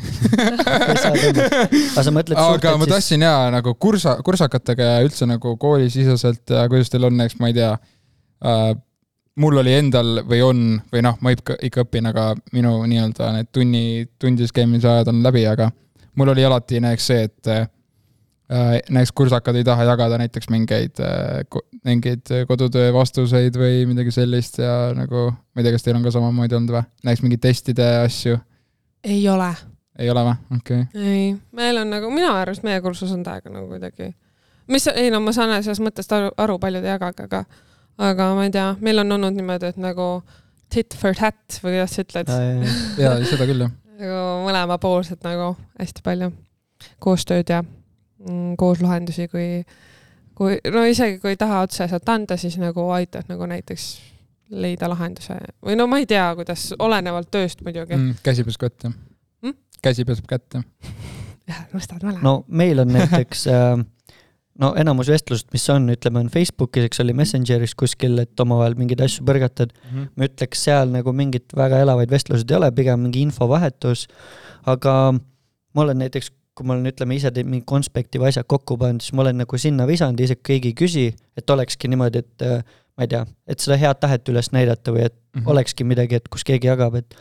aga 0.66 2.02
sa 2.02 2.14
mõtled 2.14 2.38
aga 2.38 2.76
ma 2.80 2.88
tahtsin 2.90 3.22
jaa 3.22 3.50
nagu 3.54 3.74
kursa, 3.78 4.16
kursakatega 4.26 4.88
ja 4.96 5.02
üldse 5.06 5.28
nagu 5.30 5.54
koolisiseselt 5.60 6.50
ja 6.50 6.64
kuidas 6.70 6.90
teil 6.90 7.06
on, 7.06 7.20
eks 7.22 7.38
ma 7.40 7.52
ei 7.52 7.58
tea 7.60 7.76
äh,. 7.76 8.72
mul 9.38 9.60
oli 9.62 9.76
endal 9.78 10.24
või 10.28 10.42
on 10.44 10.64
või 10.92 11.04
noh, 11.06 11.14
ma 11.22 11.32
ikka, 11.32 11.56
ikka 11.62 11.86
õpin, 11.86 12.10
aga 12.10 12.32
minu 12.52 12.74
nii-öelda 12.90 13.30
need 13.38 13.52
tunni, 13.54 13.84
tundides 14.20 14.52
käimise 14.52 14.90
ajad 14.90 15.12
on 15.14 15.22
läbi, 15.24 15.46
aga 15.48 15.70
mul 16.18 16.34
oli 16.34 16.44
alati 16.44 16.82
näiteks 16.82 17.06
see, 17.06 17.22
et 17.30 17.52
äh, 17.54 17.68
näiteks 18.90 19.14
kursakad 19.16 19.56
ei 19.56 19.64
taha 19.64 19.86
jagada 19.88 20.18
näiteks 20.20 20.50
mingeid 20.52 20.98
äh,, 21.00 21.62
mingeid 21.86 22.34
kodutöö 22.50 22.90
vastuseid 22.94 23.56
või 23.58 23.86
midagi 23.86 24.12
sellist 24.14 24.58
ja 24.58 24.90
nagu 24.96 25.30
ma 25.30 25.62
ei 25.62 25.68
tea, 25.68 25.78
kas 25.78 25.86
teil 25.86 25.96
on 25.96 26.04
ka 26.04 26.12
samamoodi 26.14 26.58
olnud 26.58 26.80
või? 26.80 26.88
näiteks 27.06 27.24
mingeid 27.24 27.46
testide 27.46 27.88
asju, 28.02 28.42
ei 29.04 29.28
ole, 29.28 29.50
ei 29.98 30.10
ole 30.10 30.24
või? 30.26 30.34
okei 30.56 30.80
okay.. 30.80 31.02
ei, 31.02 31.36
meil 31.52 31.80
on 31.82 31.90
nagu 31.92 32.10
minu 32.12 32.30
arust 32.32 32.64
meie 32.66 32.80
kursus 32.84 33.12
on 33.14 33.24
täiega 33.26 33.50
nagu 33.52 33.66
kuidagi, 33.70 34.12
mis, 34.72 34.86
ei 34.94 35.10
no 35.12 35.20
ma 35.24 35.34
saan 35.34 35.54
sellest 35.58 35.84
mõttest 35.84 36.14
aru, 36.16 36.32
aru, 36.36 36.58
paljud 36.62 36.84
ei 36.84 36.94
jagagi, 36.94 37.26
aga, 37.26 37.44
aga 38.10 38.30
ma 38.38 38.46
ei 38.46 38.54
tea, 38.54 38.70
meil 38.80 39.02
on 39.02 39.18
olnud 39.18 39.36
niimoodi, 39.38 39.72
et 39.72 39.80
nagu 39.82 40.08
tit 40.72 40.96
for 40.98 41.16
tat 41.18 41.60
või 41.64 41.76
kuidas 41.76 41.96
sa 41.96 42.06
ütled, 42.06 42.32
jaa, 43.02 43.16
seda 43.28 43.48
küll 43.48 43.66
jah. 43.66 43.74
nagu 44.02 44.22
mõlemapoolselt 44.46 45.26
nagu 45.26 45.52
hästi 45.80 46.04
palju 46.06 46.32
koostööd 47.02 47.50
ja 47.52 47.62
mm, 47.62 48.54
koos 48.60 48.80
lahendusi, 48.82 49.28
kui, 49.32 49.64
kui 50.38 50.56
no 50.72 50.86
isegi 50.88 51.20
kui 51.22 51.34
ei 51.34 51.40
taha 51.40 51.62
otseselt 51.66 52.08
anda, 52.08 52.38
siis 52.40 52.56
nagu 52.62 52.88
aitad 52.94 53.28
nagu 53.30 53.46
näiteks 53.50 53.90
leida 54.50 54.88
lahenduse 54.90 55.38
või 55.64 55.78
no 55.78 55.86
ma 55.90 56.02
ei 56.02 56.06
tea, 56.10 56.26
kuidas, 56.38 56.70
olenevalt 56.78 57.30
tööst 57.32 57.64
muidugi 57.64 57.96
mm.. 57.96 58.12
mm,. 58.12 58.20
käsi 58.26 58.44
peseb 58.48 58.66
kätt 58.66 58.88
jah 58.88 59.00
Mm? 59.42 59.56
käsi 59.82 60.04
peseb 60.06 60.28
kätt 60.30 60.54
jah. 60.54 60.62
jah, 61.50 61.64
mustad 61.72 62.04
mäle. 62.06 62.20
no 62.22 62.44
meil 62.46 62.78
on 62.78 62.92
näiteks 62.94 63.46
äh, 63.50 63.80
no 64.60 64.72
enamus 64.78 65.08
vestlused, 65.12 65.48
mis 65.54 65.64
on, 65.72 65.88
ütleme, 65.94 66.20
on 66.22 66.28
Facebookis, 66.32 66.86
eks 66.88 67.00
ole, 67.02 67.14
Messengeris 67.16 67.74
kuskil, 67.78 68.18
et 68.22 68.44
omavahel 68.44 68.76
mingeid 68.78 69.02
asju 69.04 69.24
põrgatad. 69.28 69.72
ma 70.16 70.28
ütleks, 70.28 70.66
seal 70.68 70.92
nagu 70.92 71.14
mingit 71.16 71.56
väga 71.56 71.80
elavaid 71.84 72.12
vestlused 72.12 72.50
ei 72.50 72.58
ole, 72.58 72.70
pigem 72.76 73.02
mingi 73.06 73.24
infovahetus. 73.26 74.06
aga 74.68 74.94
ma 75.16 75.84
olen 75.86 76.02
näiteks, 76.04 76.30
kui 76.54 76.68
ma 76.68 76.76
olen, 76.76 76.90
ütleme 76.92 77.16
ise 77.16 77.32
teinud 77.32 77.54
mingi 77.56 77.66
konspekti 77.66 78.20
või 78.20 78.28
asjad 78.30 78.46
kokku 78.46 78.76
pannud, 78.80 79.02
siis 79.02 79.16
ma 79.16 79.24
olen 79.24 79.40
nagu 79.42 79.58
sinna 79.58 79.88
visanud, 79.88 80.20
isegi 80.20 80.44
keegi 80.50 80.72
ei 80.72 80.78
küsi, 80.84 81.06
et 81.36 81.50
olekski 81.50 81.90
niimoodi, 81.90 82.22
et 82.22 82.46
äh, 82.46 82.80
ma 82.96 83.06
ei 83.06 83.10
tea, 83.12 83.22
et 83.48 83.62
seda 83.64 83.78
head 83.80 84.00
tahet 84.02 84.28
üles 84.28 84.52
näidata 84.52 84.92
või 84.94 85.06
et 85.06 85.14
mm 85.14 85.40
-hmm. 85.40 85.50
olekski 85.54 85.84
midagi, 85.84 86.20
et 86.20 86.28
kus 86.28 86.44
keegi 86.44 86.68
jagab, 86.68 86.94
et 87.00 87.14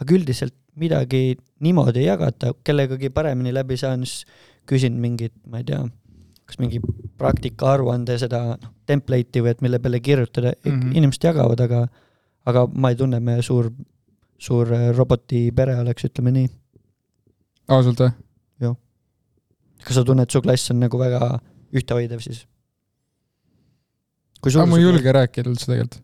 aga 0.00 0.14
üldiselt 0.14 0.54
midagi 0.76 1.36
niimoodi 1.60 2.04
ei 2.04 2.10
jagata, 2.10 2.52
kellegagi 2.64 3.10
paremini 3.10 3.54
läbi 3.54 3.76
saan, 3.76 4.04
siis 4.06 4.26
küsin 4.66 5.00
mingit, 5.00 5.32
ma 5.46 5.58
ei 5.58 5.64
tea, 5.64 5.80
kas 6.46 6.58
mingi 6.58 6.80
praktika 7.18 7.72
aruande 7.72 8.18
seda 8.18 8.56
noh, 8.60 8.72
template'i 8.86 9.42
või 9.42 9.54
et 9.54 9.62
mille 9.62 9.78
peale 9.78 10.00
kirjutada 10.00 10.52
mm. 10.52 10.72
-hmm. 10.72 10.96
inimesed 10.96 11.24
jagavad, 11.24 11.60
aga 11.60 11.88
aga 12.46 12.66
ma 12.74 12.90
ei 12.90 12.96
tunne, 12.96 13.20
me 13.20 13.42
suur, 13.42 13.72
suur 14.38 14.72
äh, 14.72 14.96
roboti 14.96 15.50
pere 15.52 15.78
oleks, 15.80 16.04
ütleme 16.04 16.30
nii. 16.30 16.48
ausalt 17.68 18.00
või? 18.00 18.12
kas 19.86 19.98
sa 19.98 20.04
tunned, 20.06 20.30
su 20.30 20.42
klass 20.42 20.72
on 20.74 20.80
nagu 20.82 20.98
väga 21.00 21.38
ühtehoidev 21.76 22.22
siis? 22.24 22.44
Kui 24.42 24.52
aga 24.54 24.66
ma 24.70 24.80
ei 24.80 24.86
julge 24.86 25.14
rääkida 25.16 25.52
üldse 25.52 25.70
tegelikult. 25.70 26.02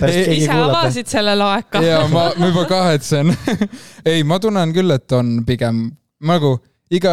keegi 0.00 0.40
ise 0.42 0.54
avasid 0.54 1.10
selle 1.10 1.36
laeka. 1.38 1.82
ja 1.84 2.00
ma, 2.12 2.30
ma 2.38 2.50
juba 2.50 2.64
kahetsen. 2.70 3.34
ei, 4.10 4.24
ma 4.26 4.40
tunnen 4.42 4.72
küll, 4.76 4.90
et 4.94 5.12
on 5.16 5.38
pigem 5.48 5.86
nagu 6.26 6.56
iga 6.92 7.12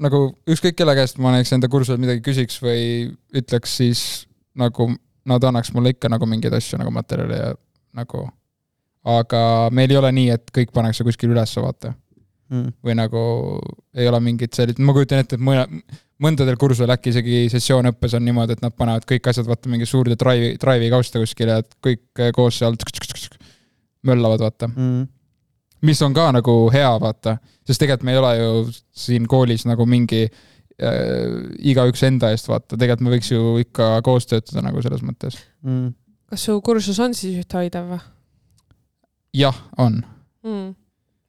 nagu 0.00 0.22
ükskõik 0.48 0.78
kelle 0.78 0.96
käest 0.96 1.20
ma 1.20 1.34
näiteks 1.34 1.54
enda 1.56 1.70
kursusel 1.72 2.00
midagi 2.00 2.24
küsiks 2.24 2.60
või 2.64 2.82
ütleks, 3.36 3.76
siis 3.80 4.02
nagu 4.58 4.90
nad 5.28 5.44
annaks 5.44 5.72
mulle 5.76 5.94
ikka 5.94 6.10
nagu 6.12 6.28
mingeid 6.28 6.54
asju 6.56 6.80
nagu 6.80 6.92
materjali 6.94 7.38
ja 7.38 7.50
nagu. 7.96 8.28
aga 9.04 9.42
meil 9.72 9.90
ei 9.90 9.96
ole 9.96 10.12
nii, 10.12 10.30
et 10.36 10.50
kõik 10.52 10.72
pannakse 10.76 11.04
kuskil 11.04 11.32
ülesse, 11.32 11.60
vaata. 11.60 11.94
mm.. 12.50 12.72
või 12.84 12.96
nagu 12.98 13.22
ei 13.96 14.08
ole 14.10 14.20
mingit 14.24 14.56
sellist, 14.56 14.80
ma 14.82 14.94
kujutan 14.96 15.22
ette, 15.22 15.38
et 15.38 15.44
mõne, 15.44 15.64
mõndadel 16.22 16.58
kursusel 16.60 16.92
äkki 16.94 17.14
isegi 17.14 17.44
sessioonõppes 17.52 18.16
on 18.18 18.26
niimoodi, 18.26 18.56
et 18.56 18.64
nad 18.64 18.74
panevad 18.76 19.06
kõik 19.08 19.30
asjad 19.30 19.48
vaata 19.48 19.72
mingi 19.72 19.88
suurde 19.88 20.18
drive'i, 20.20 20.56
drive'i 20.60 20.90
kausta 20.92 21.22
kuskile, 21.22 21.60
et 21.62 21.78
kõik 21.84 22.22
äh, 22.22 22.34
koos 22.36 22.60
seal 22.60 22.76
möllavad, 24.06 24.40
vaata. 24.40 24.70
Mm. 24.74 25.08
mis 25.86 26.00
on 26.04 26.14
ka 26.16 26.30
nagu 26.36 26.54
hea, 26.72 26.90
vaata, 27.00 27.38
sest 27.66 27.80
tegelikult 27.80 28.06
me 28.08 28.14
ei 28.14 28.20
ole 28.20 28.30
ju 28.36 28.52
siin 29.04 29.26
koolis 29.28 29.64
nagu 29.68 29.86
mingi 29.88 30.26
äh, 30.26 31.34
igaüks 31.72 32.04
enda 32.08 32.32
eest, 32.34 32.48
vaata, 32.50 32.76
tegelikult 32.76 33.06
me 33.06 33.16
võiks 33.16 33.32
ju 33.32 33.56
ikka 33.64 33.92
koos 34.04 34.28
töötada 34.28 34.64
nagu 34.66 34.82
selles 34.84 35.04
mõttes. 35.06 35.40
Mm. 35.64 35.92
kas 36.30 36.48
su 36.48 36.60
kursus 36.64 37.00
on 37.00 37.16
siis 37.16 37.40
ühtehoidev 37.44 37.94
või 37.94 38.00
jah, 39.40 39.56
on. 39.78 40.02
mm.? 40.44 40.70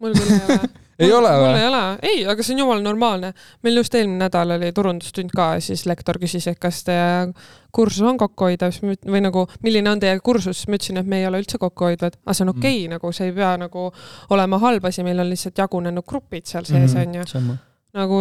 mul 0.02 0.16
küll 0.18 0.36
ei 0.36 0.46
ole 0.48 0.62
ei 1.08 1.14
ole 1.14 1.32
mul 1.32 1.48
või 1.48 1.62
ei? 1.62 1.68
ole, 1.68 1.82
ei, 2.12 2.26
aga 2.34 2.44
see 2.44 2.54
on 2.56 2.60
jumala 2.64 2.82
normaalne. 2.86 3.34
meil 3.64 3.78
just 3.82 3.96
eelmine 3.96 4.20
nädal 4.26 4.52
oli 4.58 4.72
turundustund 4.76 5.32
ka 5.36 5.54
ja 5.56 5.62
siis 5.62 5.86
lektor 5.90 6.20
küsis, 6.22 6.48
et 6.52 6.60
kas 6.60 6.84
teie 6.84 7.34
kursus 7.72 8.02
on 8.08 8.18
kokkuhoidev 8.20 8.72
siis 8.76 8.84
ma 8.84 8.94
üt- 8.98 9.08
või 9.16 9.22
nagu, 9.24 9.48
milline 9.64 9.90
on 9.92 10.00
teie 10.00 10.20
kursus, 10.20 10.58
siis 10.62 10.68
ma 10.68 10.76
ütlesin, 10.80 10.98
et 11.00 11.06
me 11.08 11.20
ei 11.22 11.28
ole 11.28 11.40
üldse 11.44 11.58
kokkuhoidvad, 11.62 12.20
aga 12.26 12.34
see 12.38 12.44
on 12.46 12.54
okei 12.56 12.78
okay, 12.78 12.88
Mm. 12.88 12.94
nagu 12.98 13.12
see 13.14 13.26
ei 13.30 13.34
pea 13.34 13.58
nagu 13.58 13.92
olema 14.30 14.58
halb 14.60 14.86
asi, 14.86 15.04
meil 15.04 15.20
on 15.20 15.30
lihtsalt 15.30 15.58
jagunenud 15.58 16.06
grupid 16.06 16.46
seal 16.46 16.64
sees 16.66 16.94
Mhm. 16.96 17.02
onju 17.08 17.58
nagu 17.94 18.18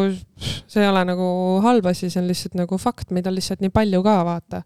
see 0.66 0.82
ei 0.82 0.88
ole 0.88 1.04
nagu 1.04 1.60
halb 1.62 1.87
asi, 1.87 2.08
see 2.10 2.20
on 2.20 2.26
lihtsalt 2.28 2.54
nagu 2.58 2.78
fakt, 2.78 3.10
meid 3.10 3.26
on 3.26 3.34
lihtsalt 3.34 3.60
nii 3.60 3.70
palju 3.70 4.02
ka 4.02 4.25
vaata. 4.25 4.62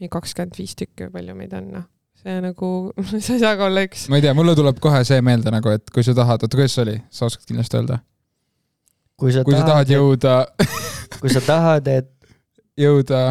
mingi 0.00 0.08
kakskümmend 0.10 0.56
viis 0.58 0.74
tükki 0.76 1.06
või 1.08 1.12
palju 1.12 1.34
meid 1.34 1.52
on, 1.54 1.70
noh. 1.72 1.84
See 2.26 2.42
nagu, 2.42 2.72
sa 3.24 3.36
ei 3.36 3.40
saa 3.42 3.54
ka 3.58 3.70
olla 3.70 3.86
üks. 3.86 4.08
ma 4.10 4.18
ei 4.18 4.26
tea, 4.26 4.34
mulle 4.36 4.56
tuleb 4.58 4.82
kohe 4.82 5.02
see 5.06 5.22
meelde 5.24 5.52
nagu, 5.54 5.72
et 5.78 5.94
kui 5.94 6.04
sa 6.06 6.14
tahad, 6.16 6.42
oota, 6.42 6.58
kuidas 6.58 6.76
see 6.76 6.86
oli, 6.86 6.98
sa 7.14 7.30
oskad 7.30 7.48
kindlasti 7.48 7.80
öelda? 7.80 8.02
kui 9.16 9.32
sa 9.32 9.44
kui 9.46 9.56
sa 9.56 9.64
tahad, 9.64 9.90
jõuda, 9.90 10.36
kui 11.22 11.32
sa 11.32 11.42
tahad, 11.44 11.88
et 11.88 12.10
jõuda, 12.76 13.22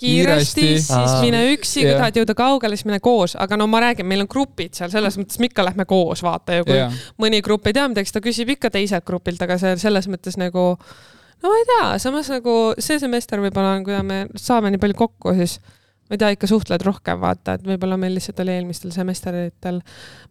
kiiresti, 0.00 0.60
Kiiresti. 0.60 0.86
siis 0.86 1.16
mine 1.22 1.42
üksi, 1.52 1.82
kui 1.82 1.90
Jah. 1.90 2.00
tahad 2.02 2.20
jõuda 2.20 2.36
kaugele, 2.38 2.78
siis 2.78 2.88
mine 2.88 3.00
koos, 3.04 3.36
aga 3.40 3.58
no 3.60 3.66
ma 3.70 3.82
räägin, 3.84 4.08
meil 4.10 4.24
on 4.24 4.30
grupid 4.30 4.74
seal, 4.78 4.90
selles 4.92 5.18
mõttes 5.20 5.40
me 5.40 5.50
ikka 5.50 5.66
lähme 5.66 5.86
koos, 5.88 6.22
vaata 6.24 6.60
ju, 6.60 6.68
kui 6.68 6.78
jah, 6.78 6.96
mõni 7.20 7.42
grupp 7.44 7.68
ei 7.68 7.76
tea 7.76 7.86
midagi, 7.90 8.10
siis 8.10 8.16
ta 8.16 8.24
küsib 8.24 8.54
ikka 8.56 8.72
teiselt 8.74 9.06
grupilt, 9.06 9.42
aga 9.44 9.58
see 9.60 9.76
selles 9.82 10.08
mõttes 10.10 10.38
nagu 10.40 10.72
no 10.74 11.52
ma 11.52 11.60
ei 11.60 11.68
tea, 11.70 11.86
samas 12.02 12.30
nagu 12.32 12.56
see 12.80 12.98
semester 13.02 13.42
võib-olla 13.44 13.78
on, 13.78 13.86
kui 13.86 14.02
me 14.06 14.24
saame 14.40 14.72
nii 14.72 14.82
palju 14.82 14.98
kokku, 15.04 15.36
siis 15.38 15.58
ma 16.04 16.16
ei 16.16 16.20
tea, 16.20 16.34
ikka 16.36 16.48
suhtled 16.50 16.82
rohkem, 16.84 17.20
vaata, 17.22 17.56
et 17.56 17.64
võib-olla 17.64 17.96
meil 18.00 18.12
lihtsalt 18.18 18.42
oli 18.44 18.52
eelmistel 18.52 18.92
semestritel 18.92 19.80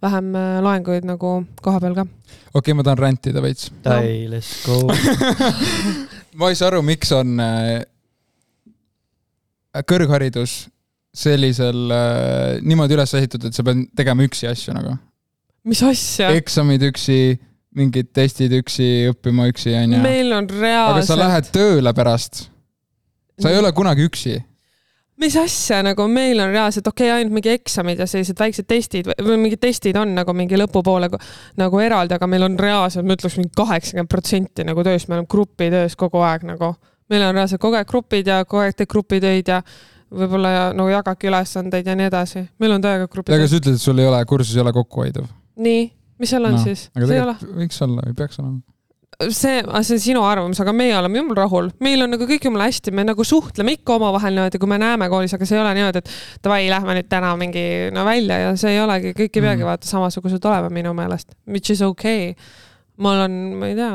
vähem 0.04 0.36
äh, 0.38 0.60
loenguid 0.62 1.08
nagu 1.10 1.32
koha 1.66 1.82
peal 1.82 1.98
ka. 1.98 2.06
okei 2.06 2.60
okay,, 2.62 2.78
ma 2.78 2.86
tahan 2.86 3.02
rantida 3.02 3.42
veits. 3.42 3.72
die, 3.88 4.28
let's 4.30 4.62
go. 4.68 4.86
ma 6.40 6.52
ei 6.52 6.60
saa 6.60 6.70
aru, 6.70 6.84
miks 6.86 7.14
on 7.18 7.42
äh, 7.42 7.82
kõrgharidus 9.90 10.68
sellisel 11.14 11.90
äh, 11.94 12.62
niimoodi 12.66 12.98
üles 12.98 13.18
ehitatud, 13.18 13.50
et 13.50 13.58
sa 13.58 13.66
pead 13.66 13.84
tegema 13.98 14.26
üksi 14.26 14.50
asju 14.50 14.78
nagu. 14.78 14.96
mis 15.66 15.82
asja? 15.86 16.32
eksamid 16.38 16.86
üksi, 16.90 17.20
mingid 17.78 18.14
testid 18.14 18.54
üksi, 18.62 19.10
õppima 19.10 19.50
üksi, 19.50 19.74
onju. 19.78 20.06
meil 20.06 20.34
on 20.34 20.50
aga 20.50 20.64
reaalselt. 20.68 21.10
sa 21.10 21.20
lähed 21.20 21.54
tööle 21.54 21.94
pärast. 21.98 22.48
sa 23.42 23.50
ei 23.50 23.62
ole 23.62 23.74
kunagi 23.74 24.06
üksi. 24.10 24.38
Mis 25.22 25.36
asja 25.38 25.82
nagu 25.86 26.08
meil 26.10 26.40
on 26.42 26.50
reaalselt 26.54 26.88
okei 26.90 27.08
okay,, 27.08 27.20
ainult 27.20 27.36
mingi 27.38 27.52
eksamid 27.54 28.02
ja 28.02 28.08
sellised 28.10 28.40
väiksed 28.40 28.68
testid 28.70 29.10
või- 29.12 29.38
mingid 29.38 29.62
testid 29.62 29.98
on 30.00 30.16
nagu 30.16 30.34
mingi 30.34 30.58
lõpupoole 30.60 31.10
nagu 31.62 31.80
eraldi, 31.80 32.18
aga 32.18 32.28
meil 32.28 32.48
on 32.48 32.58
reaalselt, 32.60 33.06
ma 33.06 33.18
ütleks 33.18 33.38
mingi 33.38 33.54
kaheksakümmend 33.58 34.10
protsenti 34.10 34.66
nagu 34.68 34.84
töös, 34.84 35.08
me 35.08 35.20
oleme 35.20 35.30
grupitöös 35.30 35.96
kogu 36.00 36.24
aeg 36.26 36.48
nagu. 36.50 36.74
meil 37.10 37.28
on 37.28 37.36
reaalselt 37.36 37.62
kogu 37.62 37.78
aeg 37.78 37.88
grupid 37.88 38.28
ja 38.28 38.44
kogu 38.46 38.64
aeg 38.64 38.76
teed 38.78 38.90
grupitöid 38.90 39.48
ja 39.48 39.62
võib-olla 40.14 40.50
ja, 40.50 40.68
nagu 40.74 40.90
jagadki 40.90 41.30
ülesandeid 41.30 41.88
ja 41.88 41.96
nii 41.96 42.10
edasi. 42.10 42.46
meil 42.60 42.78
on 42.78 42.82
täiega 42.82 43.08
aga 43.08 43.14
grupitöö. 43.14 43.48
sa 43.48 43.60
ütled, 43.60 43.76
et 43.76 43.82
sul 43.82 44.00
ei 44.00 44.08
ole, 44.08 44.26
kursus 44.26 44.56
ei 44.56 44.62
ole 44.62 44.74
kokkuhoidev. 44.74 45.30
nii, 45.56 45.92
mis 46.20 46.30
seal 46.30 46.50
on 46.50 46.58
no, 46.58 46.64
siis? 46.64 46.90
aga 46.96 47.10
see 47.10 47.20
ei 47.20 47.26
ole 47.26 47.36
võiks 47.62 47.82
olla 47.86 48.08
või 48.08 48.18
peaks 48.18 48.40
olema. 48.42 48.62
see, 49.30 49.62
see 49.62 49.96
on 49.98 50.02
sinu 50.04 50.24
arvamus, 50.26 50.60
aga 50.64 50.74
meie 50.76 50.96
oleme 50.98 51.20
jumala 51.20 51.44
rahul, 51.44 51.70
meil 51.84 52.06
on 52.06 52.14
nagu 52.16 52.28
kõik 52.30 52.48
jumala 52.48 52.68
hästi, 52.70 52.94
me 52.96 53.06
nagu 53.08 53.26
suhtleme 53.28 53.76
ikka 53.78 53.98
omavahel 54.00 54.36
niimoodi, 54.38 54.60
kui 54.62 54.70
me 54.72 54.80
näeme 54.82 55.10
koolis, 55.12 55.34
aga 55.38 55.48
see 55.50 55.58
ei 55.58 55.64
ole 55.64 55.74
niimoodi, 55.78 56.04
et 56.04 56.14
davai, 56.46 56.62
lähme 56.72 56.98
nüüd 56.98 57.10
täna 57.12 57.34
mingi 57.40 57.66
no 57.96 58.06
välja 58.08 58.40
ja 58.48 58.54
see 58.60 58.76
ei 58.76 58.82
olegi, 58.84 59.14
kõik 59.18 59.32
ei 59.40 59.46
peagi 59.48 59.62
Mhm. 59.64 59.70
vaata 59.70 59.88
samasugused 59.88 60.46
olema 60.46 60.70
minu 60.74 60.94
meelest, 60.98 61.36
which 61.48 61.72
is 61.72 61.82
okei 61.82 62.32
okay.. 62.32 62.44
ma 62.98 63.12
olen, 63.18 63.38
ma 63.60 63.68
ei 63.72 63.76
tea, 63.76 63.92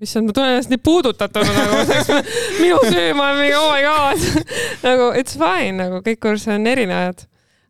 issand, 0.00 0.26
ma 0.28 0.32
tunnen 0.36 0.52
ennast 0.56 0.70
nii 0.70 0.82
puudutatuna 0.84 1.54
nagu, 1.56 1.78
minu 2.62 2.82
süü, 2.84 3.14
ma 3.16 3.30
olen 3.30 3.40
mingi 3.40 3.56
oh 3.56 3.70
my 3.72 3.82
god 3.86 4.44
nagu 4.86 5.08
it's 5.20 5.38
fine 5.40 5.78
nagu 5.80 6.02
kõik 6.04 6.20
kursused 6.22 6.54
on 6.58 6.66
erinevad. 6.66 7.26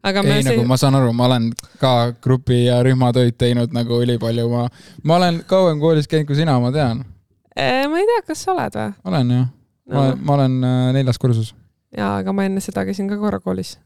Aga 0.06 0.22
ei, 0.30 0.44
nagu 0.46 0.64
ma 0.68 0.78
saan 0.80 0.96
aru, 0.98 1.12
ma 1.16 1.26
olen 1.28 1.50
ka 1.82 1.92
grupi 2.22 2.64
ja 2.66 2.78
rühmatöid 2.86 3.36
teinud 3.40 3.74
nagu 3.76 4.00
ülipalju, 4.04 4.46
ma, 4.52 4.66
ma 5.06 5.18
olen 5.20 5.42
kauem 5.50 5.80
koolis 5.82 6.08
käinud 6.10 6.28
kui 6.30 6.38
sina, 6.38 6.58
ma 6.62 6.72
tean. 6.74 7.02
Eh, 7.56 7.84
ma 7.90 8.00
ei 8.02 8.08
tea, 8.08 8.22
kas 8.28 8.44
sa 8.46 8.52
oled 8.54 8.76
või 8.78 8.92
olen 9.12 9.34
jah, 9.34 9.48
ma 9.92 10.06
no.? 10.10 10.20
ma 10.22 10.38
olen 10.38 10.56
äh, 10.68 10.78
neljas 10.98 11.18
kursus. 11.22 11.54
jaa, 11.96 12.18
aga 12.20 12.34
ma 12.36 12.46
enne 12.48 12.62
seda 12.64 12.84
käisin 12.88 13.08
ka 13.10 13.18
korra 13.20 13.40
koolis 13.42 13.76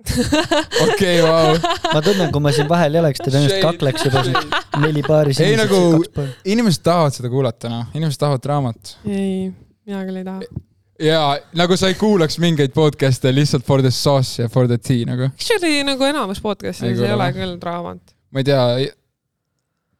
okei, 0.86 1.18
vau. 1.22 1.56
ma 1.92 2.00
tunnen, 2.04 2.30
kui 2.32 2.40
ma 2.40 2.52
siin 2.56 2.68
vahel 2.70 2.94
ei 2.96 3.02
oleks, 3.02 3.20
te 3.20 3.28
tõenäoliselt 3.28 3.66
kakleks 3.66 4.06
juba 4.08 4.22
siin 4.24 4.54
neli 4.84 5.02
paari 5.04 5.34
Ei, 5.44 5.58
nagu- 5.60 6.00
inimesed 6.48 6.84
tahavad 6.86 7.16
seda 7.16 7.28
kuulata, 7.32 7.68
noh, 7.72 7.90
inimesed 7.92 8.20
tahavad 8.22 8.44
draamat. 8.46 8.96
ei, 9.04 9.50
mina 9.84 10.04
küll 10.08 10.22
ei 10.22 10.26
taha. 10.30 10.60
Ja 11.00 11.20
nagu 11.56 11.76
sa 11.76 11.90
ei 11.90 11.96
kuulaks 11.98 12.38
mingeid 12.42 12.74
podcast'e 12.76 13.32
lihtsalt 13.34 13.66
for 13.66 13.82
the 13.82 13.90
sauce 13.94 14.42
ja 14.42 14.48
for 14.48 14.68
the 14.68 14.78
tea 14.78 15.06
nagu. 15.08 15.30
Actually 15.32 15.82
nagu 15.86 16.04
enamus 16.04 16.42
podcast'ides 16.44 16.98
Ei 16.98 17.04
ei, 17.04 17.10
ei 17.10 17.16
ole 17.16 17.30
küll 17.36 17.56
draamat. 17.60 18.16
ma 18.30 18.42
ei 18.42 18.48
tea, 18.48 18.64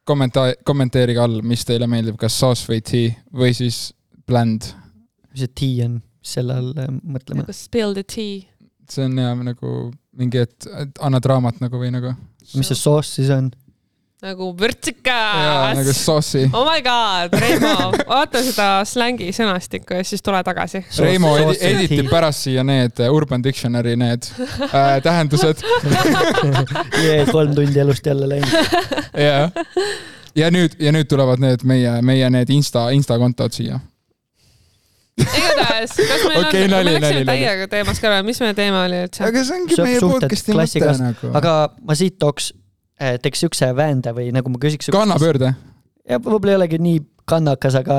kommenta-, 0.07 0.51
kommenteerige 0.65 1.19
all, 1.23 1.41
mis 1.45 1.65
teile 1.67 1.87
meeldib, 1.89 2.19
kas 2.21 2.37
sauce 2.39 2.67
või 2.69 2.81
tea 2.85 3.15
või 3.33 3.55
siis 3.57 3.91
bland. 4.27 4.71
mis 5.31 5.45
see 5.45 5.53
tea 5.63 5.87
on, 5.87 5.99
mis 6.21 6.35
selle 6.37 6.59
all 6.61 6.71
äh, 6.77 6.91
mõtleme? 7.01 7.43
nagu 7.43 7.55
spill 7.55 7.97
the 7.97 8.03
tea. 8.03 8.45
see 8.91 9.07
on 9.07 9.17
hea 9.19 9.33
nagu 9.51 9.75
mingi, 10.17 10.43
et, 10.43 10.69
anna 10.99 11.21
draamat 11.23 11.61
nagu 11.63 11.81
või 11.81 11.93
nagu. 11.93 12.13
mis 12.53 12.71
see 12.71 12.77
soos 12.77 13.15
siis 13.17 13.31
on? 13.33 13.51
Nagu 14.21 14.51
jaa, 14.51 14.57
vürtsikas 14.61 15.77
nagu 15.79 15.93
sauce'i. 15.97 16.43
oh 16.53 16.65
my 16.67 16.81
god, 16.85 17.33
Reimo, 17.41 17.71
vaata 18.09 18.43
seda 18.45 18.67
slängi 18.85 19.31
sõnastikku 19.33 19.97
ja 19.97 20.03
siis 20.05 20.21
tule 20.21 20.43
tagasi. 20.45 20.83
Reimo 21.01 21.31
edi- 21.41 21.57
editib 21.71 22.11
pärast 22.11 22.45
siia 22.45 22.61
need 22.67 23.01
äh, 23.01 23.09
Urban 23.13 23.41
Dictionary 23.43 23.95
need 23.97 24.27
äh, 24.69 24.99
tähendused 25.01 25.63
jee, 27.05 27.25
kolm 27.31 27.55
tundi 27.57 27.81
elust 27.81 28.05
jälle 28.05 28.29
läinud. 28.29 28.77
ja, 29.17 29.49
ja 30.37 30.51
nüüd, 30.53 30.77
ja 30.79 30.93
nüüd 30.93 31.09
tulevad 31.09 31.41
need 31.41 31.65
meie, 31.67 31.97
meie 32.05 32.29
need 32.29 32.53
Insta, 32.53 32.89
Insta 32.93 33.17
kontod 33.21 33.57
siia. 33.57 33.81
igatahes, 35.21 35.97
kas 35.97 36.23
meil 36.29 36.45
Okei, 36.45 36.63
on, 36.69 36.71
me 36.77 36.83
läksime 36.93 37.25
täiega 37.27 37.67
teemast 37.73 38.01
kõrvale, 38.01 38.23
mis 38.29 38.39
meie 38.41 38.53
teema 38.57 38.85
oli 38.85 39.01
üldse? 39.07 39.25
aga 39.27 39.43
see 39.49 39.57
ongi 39.59 39.75
Sõp- 39.81 39.89
meie 39.89 39.99
podcast'i 40.05 40.53
mõte 40.53 40.61
klassikas. 40.61 41.01
nagu. 41.09 41.33
aga 41.41 41.55
ma 41.89 41.97
siit 41.99 42.15
tooks, 42.21 42.53
teeks 43.21 43.39
siukse 43.45 43.71
väände 43.75 44.13
või 44.17 44.29
nagu 44.35 44.51
ma 44.53 44.59
küsiks. 44.61 44.91
kannapöörde. 44.93 45.53
ja 46.09 46.19
võib-olla 46.21 46.55
ei 46.55 46.59
olegi 46.61 46.79
nii 46.81 46.99
kannakas, 47.31 47.75
aga 47.79 47.97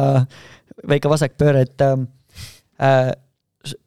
väike 0.88 1.09
vasakpööre, 1.11 1.62
et 1.67 1.81
ähm, 1.85 2.07
äh, 2.83 3.12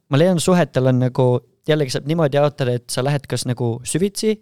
ma 0.09 0.17
leian, 0.21 0.39
suhetel 0.39 0.87
on 0.91 0.99
nagu 1.05 1.27
jällegi 1.67 1.95
saab 1.95 2.07
niimoodi 2.09 2.37
jaotada, 2.37 2.75
et 2.77 2.89
sa 2.93 3.03
lähed 3.03 3.25
kas 3.29 3.45
nagu 3.49 3.75
süvitsi 3.87 4.35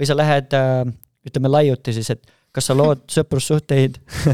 või 0.00 0.08
sa 0.08 0.16
lähed 0.16 0.54
äh, 0.56 0.84
ütleme 1.28 1.50
laiuti 1.52 1.92
siis, 1.96 2.10
et 2.14 2.22
kas 2.56 2.66
sa 2.70 2.74
lood 2.78 3.04
sõprussuhteid 3.14 3.98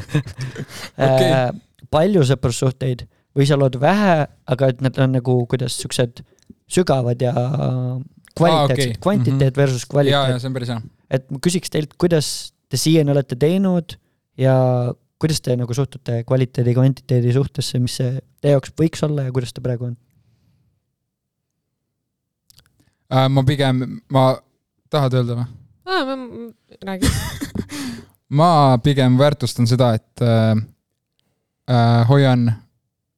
Okei. 0.96 1.30
äh, 1.30 1.50
palju 1.90 2.24
sõprussuhteid 2.28 3.06
või 3.36 3.46
sa 3.48 3.58
lood 3.60 3.76
vähe, 3.80 4.26
aga 4.48 4.68
et 4.72 4.80
need 4.84 4.98
on 5.02 5.12
nagu 5.18 5.38
kuidas 5.50 5.76
siuksed 5.82 6.22
sügavad 6.72 7.20
ja 7.22 7.32
kvaliteetsed 8.36 8.90
okei., 8.94 9.00
kvantiteet 9.02 9.52
Mhm. 9.54 9.60
versus 9.60 9.82
ja, 9.84 9.88
kvaliteet 9.92 10.30
ja 10.32 10.38
see 10.40 10.48
on 10.50 10.54
päris 10.56 10.68
hea. 10.72 10.80
Et 11.10 11.26
ma 11.30 11.40
küsiks 11.42 11.72
teilt, 11.72 11.94
kuidas 12.00 12.52
te 12.70 12.78
siiani 12.80 13.12
olete 13.14 13.38
teinud 13.38 13.96
ja 14.40 14.56
kuidas 15.22 15.40
te 15.40 15.56
nagu 15.56 15.74
suhtute 15.74 16.22
kvaliteedi, 16.28 16.74
kvantiteedi 16.76 17.32
suhtesse, 17.36 17.80
mis 17.82 17.96
see 18.00 18.16
teie 18.42 18.56
jaoks 18.56 18.74
võiks 18.78 19.04
olla 19.06 19.28
ja 19.28 19.34
kuidas 19.34 19.54
ta 19.56 19.64
praegu 19.64 19.90
on? 19.90 19.96
Äh, 23.12 23.28
ma 23.30 23.44
pigem, 23.46 23.84
ma, 24.12 24.28
tahad 24.90 25.14
öelda 25.20 25.38
või? 25.38 25.52
räägi. 26.82 27.10
ma 28.38 28.78
pigem 28.82 29.18
väärtustan 29.18 29.68
seda, 29.70 29.92
et 29.94 30.24
äh, 30.24 30.56
äh, 31.70 32.08
hoian 32.08 32.48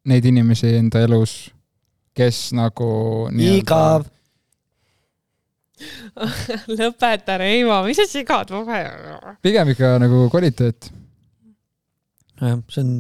neid 0.09 0.29
inimesi 0.29 0.75
enda 0.77 1.01
elus, 1.05 1.49
kes 2.17 2.51
nagu. 2.57 3.29
igav. 3.33 4.07
lõpeta, 6.79 7.39
Reimo, 7.41 7.83
mis 7.87 8.01
sa 8.01 8.09
sigad? 8.09 8.53
pigem 9.43 9.75
ikka 9.75 9.95
nagu 10.03 10.27
kvaliteet. 10.33 10.91
jah, 12.41 12.61
see 12.71 12.85
on, 12.85 12.93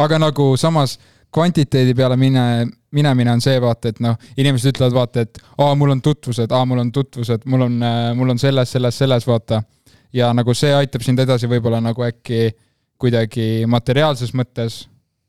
aga 0.00 0.20
nagu 0.22 0.52
samas 0.60 0.98
kvantiteedi 1.30 1.94
peale 1.94 2.16
mine, 2.18 2.44
minemine 2.92 3.32
on 3.32 3.42
see 3.42 3.58
vaata, 3.62 3.92
et 3.92 4.00
noh, 4.02 4.16
inimesed 4.36 4.74
ütlevad 4.74 4.96
vaata, 4.96 5.24
et 5.26 5.38
aa, 5.58 5.74
mul 5.78 5.94
on 5.94 6.02
tutvused, 6.02 6.50
aa, 6.50 6.64
mul 6.66 6.82
on 6.82 6.90
tutvused, 6.94 7.46
mul 7.46 7.66
on, 7.68 7.76
mul 8.18 8.34
on 8.34 8.40
selles, 8.42 8.72
selles, 8.74 8.98
selles, 8.98 9.26
vaata. 9.28 9.62
ja 10.12 10.32
nagu 10.34 10.54
see 10.58 10.72
aitab 10.74 11.04
sind 11.06 11.22
edasi 11.22 11.46
võib-olla 11.46 11.78
nagu 11.80 12.02
äkki 12.02 12.50
kuidagi 13.00 13.66
materiaalses 13.70 14.34
mõttes 14.34 14.82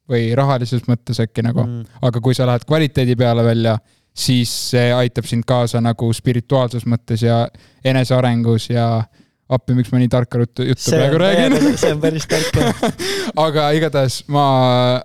või 0.09 0.31
rahalises 0.35 0.87
mõttes 0.89 1.21
äkki 1.23 1.43
nagu 1.45 1.63
mm., 1.63 2.01
aga 2.07 2.21
kui 2.23 2.35
sa 2.35 2.47
lähed 2.49 2.65
kvaliteedi 2.67 3.15
peale 3.15 3.45
välja, 3.45 3.77
siis 4.13 4.51
see 4.71 4.91
aitab 4.93 5.27
sind 5.29 5.47
kaasa 5.47 5.81
nagu 5.81 6.11
spirituaalses 6.13 6.85
mõttes 6.89 7.23
ja 7.23 7.45
enesearengus 7.85 8.69
ja 8.69 9.03
appi, 9.51 9.75
miks 9.75 9.91
ma 9.91 9.99
nii 9.99 10.11
tarka 10.11 10.41
juttu, 10.41 10.65
praegu 10.87 11.17
on 11.17 11.23
räägin. 11.23 11.77
see 11.77 11.91
on 11.91 12.01
päris 12.03 12.27
tark 12.29 12.55
jah. 12.55 12.85
aga 13.47 13.71
igatahes 13.75 14.21
ma 14.31 14.45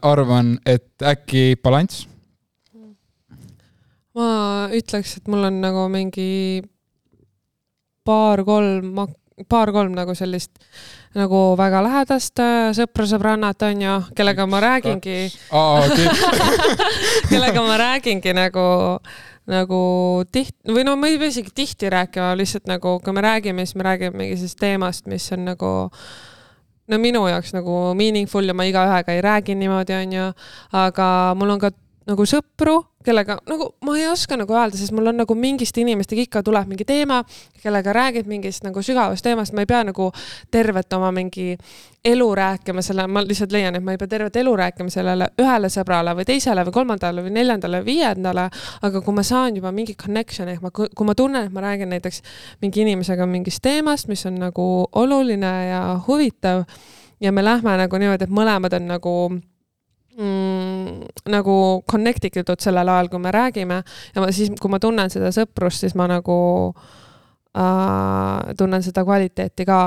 arvan, 0.03 0.57
et 0.67 1.03
äkki 1.03 1.57
balanss. 1.63 2.07
ma 4.17 4.29
ütleks, 4.75 5.19
et 5.19 5.29
mul 5.29 5.51
on 5.51 5.61
nagu 5.63 5.87
mingi 5.93 6.63
paar-kolm, 8.07 8.95
paar-kolm 9.45 9.93
nagu 9.93 10.15
sellist 10.17 10.53
nagu 11.17 11.41
väga 11.59 11.83
lähedast 11.85 12.41
äh, 12.41 12.71
sõpra-sõbrannat 12.77 13.63
onju, 13.69 13.97
kellega 14.17 14.47
ma 14.49 14.61
räägingi, 14.65 15.19
kellega 17.31 17.65
ma 17.65 17.77
räägingi 17.81 18.33
nagu, 18.37 18.67
nagu 19.53 19.81
tihti 20.33 20.73
või 20.73 20.87
no 20.89 20.97
ma 20.97 21.11
ei 21.13 21.21
pea 21.21 21.33
isegi 21.35 21.53
tihti 21.57 21.93
rääkima, 21.93 22.33
lihtsalt 22.41 22.69
nagu 22.71 22.97
kui 23.05 23.17
me 23.17 23.25
räägime, 23.25 23.67
siis 23.69 23.77
me 23.77 23.89
räägime 23.89 24.17
mingisugusest 24.23 24.61
teemast, 24.61 25.09
mis 25.13 25.29
on 25.37 25.45
nagu 25.53 25.73
no 26.87 27.01
minu 27.03 27.27
jaoks 27.29 27.53
nagu 27.57 27.95
meaningful 27.99 28.49
ja 28.49 28.57
ma 28.57 28.65
igaühega 28.69 29.17
ei 29.17 29.25
räägi 29.25 29.57
niimoodi, 29.59 29.97
onju, 30.01 30.31
aga 30.85 31.11
mul 31.37 31.57
on 31.57 31.65
ka 31.65 31.73
nagu 32.07 32.27
sõpru, 32.29 32.77
kellega 33.07 33.37
nagu 33.51 33.69
ma 33.87 33.97
ei 33.99 34.07
oska 34.09 34.37
nagu 34.39 34.55
öelda, 34.55 34.79
sest 34.79 34.95
mul 34.95 35.11
on 35.11 35.19
nagu 35.21 35.35
mingiste 35.39 35.81
inimestega 35.83 36.23
ikka 36.23 36.43
tuleb 36.47 36.69
mingi 36.71 36.87
teema, 36.87 37.21
kellega 37.63 37.95
räägid 37.95 38.29
mingist 38.31 38.67
nagu 38.67 38.83
sügavast 38.83 39.25
teemast, 39.27 39.55
ma 39.55 39.65
ei 39.65 39.71
pea 39.71 39.83
nagu 39.89 40.09
tervet 40.55 40.93
oma 40.95 41.11
mingi 41.15 41.57
elu 42.07 42.29
rääkima 42.39 42.83
selle, 42.87 43.07
ma 43.11 43.23
lihtsalt 43.27 43.55
leian, 43.55 43.79
et 43.79 43.85
ma 43.85 43.95
ei 43.95 43.99
pea 43.99 44.11
tervet 44.11 44.39
elu 44.39 44.53
rääkima 44.63 44.93
sellele 44.93 45.29
ühele 45.43 45.71
sõbrale 45.73 46.15
või 46.19 46.29
teisele 46.29 46.67
või 46.69 46.77
kolmandale 46.79 47.25
või 47.27 47.35
neljandale 47.35 47.83
või 47.83 47.91
viiendale, 47.97 48.47
aga 48.87 49.03
kui 49.03 49.17
ma 49.17 49.27
saan 49.27 49.59
juba 49.59 49.75
mingi 49.75 49.97
connection'i 49.99 50.55
ehk 50.55 50.63
ma, 50.63 50.71
kui 50.71 51.09
ma 51.09 51.17
tunnen, 51.19 51.49
et 51.49 51.55
ma 51.55 51.65
räägin 51.67 51.91
näiteks 51.95 52.23
mingi 52.63 52.85
inimesega 52.87 53.27
mingist 53.27 53.63
teemast, 53.67 54.07
mis 54.13 54.23
on 54.31 54.39
nagu 54.47 54.87
oluline 54.95 55.53
ja 55.73 55.83
huvitav 56.07 56.65
ja 57.21 57.33
me 57.33 57.45
lähme 57.45 57.77
nagu 57.83 57.99
niimoodi, 57.99 58.29
et 58.29 58.35
mõlemad 58.43 58.79
on 58.79 58.91
nagu 58.95 59.17
mm, 60.19 61.31
nagu 61.33 61.57
connect 61.91 62.29
itud 62.31 62.61
sellel 62.63 62.89
ajal, 62.89 63.11
kui 63.13 63.23
me 63.23 63.33
räägime. 63.35 63.83
Ja 64.15 64.25
ma 64.25 64.31
siis, 64.33 64.53
kui 64.61 64.73
ma 64.73 64.81
tunnen 64.83 65.13
seda 65.13 65.33
sõprust, 65.35 65.85
siis 65.85 65.97
ma 65.99 66.09
nagu 66.11 66.39
äh, 67.57 68.55
tunnen 68.59 68.85
seda 68.87 69.05
kvaliteeti 69.07 69.69
ka. 69.69 69.81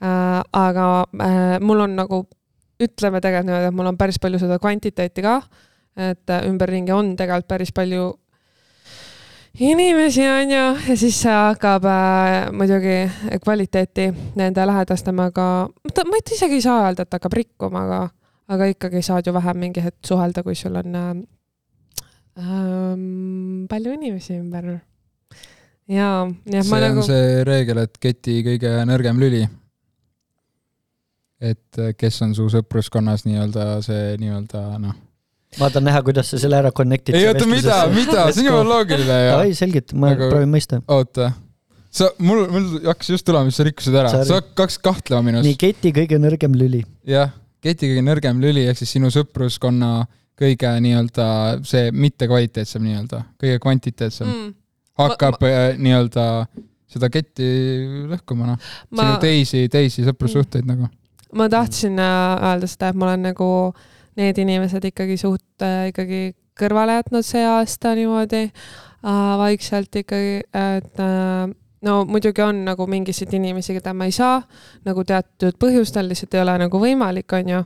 Äh,. 0.00 0.40
aga 0.56 0.86
äh, 1.20 1.58
mul 1.60 1.84
on 1.84 1.96
nagu, 1.98 2.22
ütleme 2.80 3.20
tegelikult 3.20 3.50
niimoodi, 3.50 3.68
et 3.68 3.76
mul 3.76 3.90
on 3.90 3.98
päris 4.00 4.16
palju 4.18 4.38
seda 4.40 4.56
kvantiteeti 4.58 5.24
ka, 5.24 5.34
et 6.00 6.32
äh, 6.32 6.46
ümberringi 6.48 6.94
on 6.96 7.12
tegelikult 7.18 7.50
päris 7.50 7.72
palju 7.76 8.14
inimesi 9.60 10.24
on 10.28 10.50
ju. 10.50 10.62
Ja 10.88 10.96
siis 10.96 11.18
see 11.22 11.34
hakkab 11.34 11.84
äh, 11.84 12.48
muidugi 12.52 13.10
kvaliteeti 13.44 14.08
nende 14.40 14.66
lähedastemaga, 14.66 15.50
ma 16.06 16.22
isegi 16.24 16.60
ei 16.60 16.64
saa 16.64 16.86
öelda, 16.86 17.04
et 17.04 17.18
hakkab 17.18 17.36
rikkuma, 17.36 17.84
aga, 17.84 18.00
aga 18.50 18.70
ikkagi 18.72 19.02
saad 19.06 19.26
ju 19.26 19.34
vähem 19.34 19.60
mingi 19.62 19.82
hetk 19.84 20.06
suhelda, 20.06 20.42
kui 20.46 20.56
sul 20.58 20.78
on 20.80 20.96
äh, 20.98 21.10
ähm, 22.38 23.66
palju 23.70 23.94
inimesi 23.94 24.38
ümber. 24.40 24.80
ja, 25.90 26.10
nii 26.26 26.60
et 26.60 26.70
ma 26.70 26.78
on 26.78 26.86
nagu, 26.88 27.04
see 27.06 27.42
reegel, 27.46 27.84
et 27.84 27.98
keti 28.02 28.40
kõige 28.46 28.72
nõrgem 28.90 29.20
lüli. 29.22 29.44
et 31.40 31.78
äh, 31.80 31.92
kes 31.96 32.22
on 32.26 32.34
su 32.36 32.48
sõpruskonnas 32.52 33.24
nii-öelda 33.28 33.68
see 33.86 34.16
nii-öelda 34.20 34.64
noh. 34.82 34.96
ma 35.60 35.70
tahan 35.70 35.86
näha, 35.88 36.02
kuidas 36.06 36.32
sa 36.32 36.40
selle 36.42 36.58
ära 36.58 36.72
connect'id. 36.74 37.14
ei 37.16 37.30
oota, 37.30 37.46
mida, 37.50 37.84
mida, 37.94 38.26
see 38.32 38.44
on 38.44 38.50
jumala 38.50 38.74
loogiline 38.74 39.20
ju. 39.20 39.30
davai, 39.36 39.54
selgita, 39.62 39.96
ma 39.96 40.10
Aga- 40.16 40.32
proovin 40.32 40.50
mõista. 40.56 40.82
oota, 40.90 41.30
sa, 41.86 42.10
mul, 42.18 42.48
mul 42.50 42.66
hakkas 42.90 43.14
just 43.14 43.26
tulema, 43.28 43.46
mis 43.46 43.62
sa 43.62 43.66
rikkusid 43.68 43.94
ära, 43.94 44.10
Sorry. 44.16 44.30
sa 44.30 44.42
hakkasid 44.42 44.82
kahtlema 44.84 45.22
minus 45.30 45.46
nii, 45.46 45.60
keti 45.68 45.94
kõige 45.96 46.18
nõrgem 46.22 46.58
lüli. 46.58 46.82
jah, 47.08 47.32
keti 47.64 47.90
kõige 47.90 48.06
nõrgem 48.06 48.40
lüli 48.42 48.64
ehk 48.68 48.80
siis 48.80 48.96
sinu 48.96 49.10
sõpruskonna 49.12 49.92
kõige 50.40 50.72
nii-öelda 50.84 51.26
see 51.68 51.90
mittekvaliteetsem 51.92 52.84
nii-öelda, 52.86 53.22
kõige 53.40 53.60
kvantiteetsem 53.62 54.28
mm. 54.28 54.50
hakkab 55.02 55.38
ma, 55.44 55.54
nii-öelda 55.76 56.26
seda 56.90 57.10
ketti 57.12 57.46
lõhkuma 58.10 58.52
noh, 58.52 58.68
sinu, 58.88 59.14
teisi, 59.22 59.66
teisi 59.72 60.04
sõprussuhteid 60.06 60.64
mm. 60.64 60.74
nagu. 60.74 60.90
ma 61.36 61.48
tahtsin 61.52 62.00
äh, 62.00 62.44
öelda 62.50 62.70
seda, 62.70 62.90
et 62.90 63.00
ma 63.00 63.10
olen 63.10 63.28
nagu 63.30 63.50
need 64.20 64.40
inimesed 64.42 64.88
ikkagi 64.90 65.18
suht 65.20 65.64
äh, 65.64 65.90
ikkagi 65.92 66.30
kõrvale 66.60 66.98
jätnud 66.98 67.26
see 67.26 67.44
aasta 67.46 67.94
niimoodi 67.98 68.46
äh, 68.48 69.32
vaikselt 69.40 70.00
ikkagi, 70.02 70.40
et 70.56 71.02
äh, 71.04 71.52
no 71.82 72.04
muidugi 72.04 72.42
on 72.42 72.64
nagu 72.64 72.86
mingiseid 72.90 73.32
inimesi, 73.36 73.74
keda 73.76 73.94
ma 73.96 74.08
ei 74.08 74.14
saa 74.14 74.40
nagu 74.86 75.04
teatud 75.06 75.56
põhjustel 75.60 76.10
lihtsalt 76.10 76.36
ei 76.36 76.44
ole 76.44 76.56
nagu 76.64 76.80
võimalik, 76.82 77.32
onju. 77.40 77.64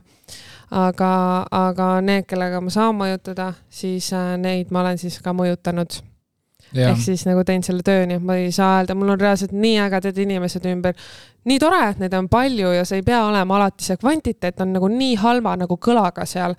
aga, 0.75 1.11
aga 1.51 1.89
need, 2.01 2.25
kellega 2.29 2.61
ma 2.63 2.73
saan 2.73 2.95
mõjutada, 2.97 3.51
siis 3.69 4.09
äh, 4.15 4.33
neid 4.41 4.73
ma 4.73 4.81
olen 4.81 4.97
siis 5.01 5.19
ka 5.23 5.33
mõjutanud. 5.35 6.01
ehk, 6.75 6.99
siis 6.99 7.25
nagu 7.27 7.43
teinud 7.45 7.67
selle 7.67 7.85
töö, 7.85 8.07
nii 8.09 8.19
et 8.19 8.25
ma 8.25 8.39
ei 8.41 8.51
saa 8.51 8.79
öelda, 8.79 8.95
mul 8.97 9.13
on 9.13 9.21
reaalselt 9.21 9.53
nii 9.53 9.77
ägedad 9.83 10.17
inimesed 10.17 10.65
ümber. 10.71 10.95
Nii 11.45 11.59
tore, 11.61 11.79
et 11.91 11.99
neid 12.01 12.13
on 12.17 12.27
palju 12.31 12.71
ja 12.73 12.85
see 12.87 13.01
ei 13.01 13.05
pea 13.05 13.21
olema 13.27 13.59
alati 13.59 13.85
see 13.85 13.99
kvantiteet 14.01 14.61
on 14.63 14.71
nagu 14.73 14.89
nii 14.89 15.13
halva 15.21 15.53
nagu 15.61 15.77
kõlaga 15.81 16.25
seal. 16.29 16.55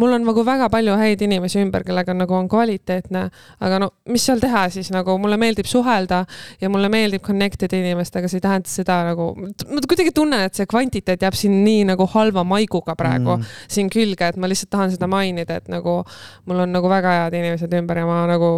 mul 0.00 0.16
on 0.16 0.24
nagu 0.26 0.44
väga 0.46 0.68
palju 0.72 0.96
häid 0.98 1.22
inimesi 1.22 1.60
ümber, 1.62 1.84
kellega 1.86 2.16
nagu 2.16 2.34
on 2.34 2.48
kvaliteetne, 2.50 3.24
aga 3.60 3.78
no 3.82 3.90
mis 4.10 4.26
seal 4.26 4.42
teha 4.42 4.66
siis 4.74 4.90
nagu 4.94 5.16
mulle 5.22 5.38
meeldib 5.40 5.68
suhelda 5.70 6.24
ja 6.60 6.70
mulle 6.70 6.90
meeldib 6.90 7.22
connect 7.26 7.62
ida 7.68 7.78
inimestega, 7.78 8.28
see 8.30 8.40
ei 8.42 8.46
tähenda 8.48 8.70
seda 8.70 9.00
nagu, 9.10 9.30
ma 9.38 9.84
kuidagi 9.86 10.14
tunnen, 10.14 10.48
et 10.48 10.58
see 10.58 10.66
kvantiteet 10.70 11.22
jääb 11.22 11.38
siin 11.38 11.60
nii 11.64 11.84
nagu 11.92 12.08
halva 12.14 12.44
maiguga 12.48 12.96
praegu 12.98 13.36
mm. 13.36 13.52
siin 13.70 13.90
külge, 13.92 14.32
et 14.32 14.40
ma 14.40 14.50
lihtsalt 14.50 14.72
tahan 14.74 14.94
seda 14.96 15.06
mainida, 15.10 15.60
et 15.62 15.70
nagu 15.70 16.00
mul 16.48 16.64
on 16.66 16.74
nagu 16.74 16.90
väga 16.90 17.18
head 17.20 17.38
inimesed 17.38 17.78
ümber 17.78 18.02
ja 18.02 18.08
ma 18.08 18.24
nagu 18.30 18.50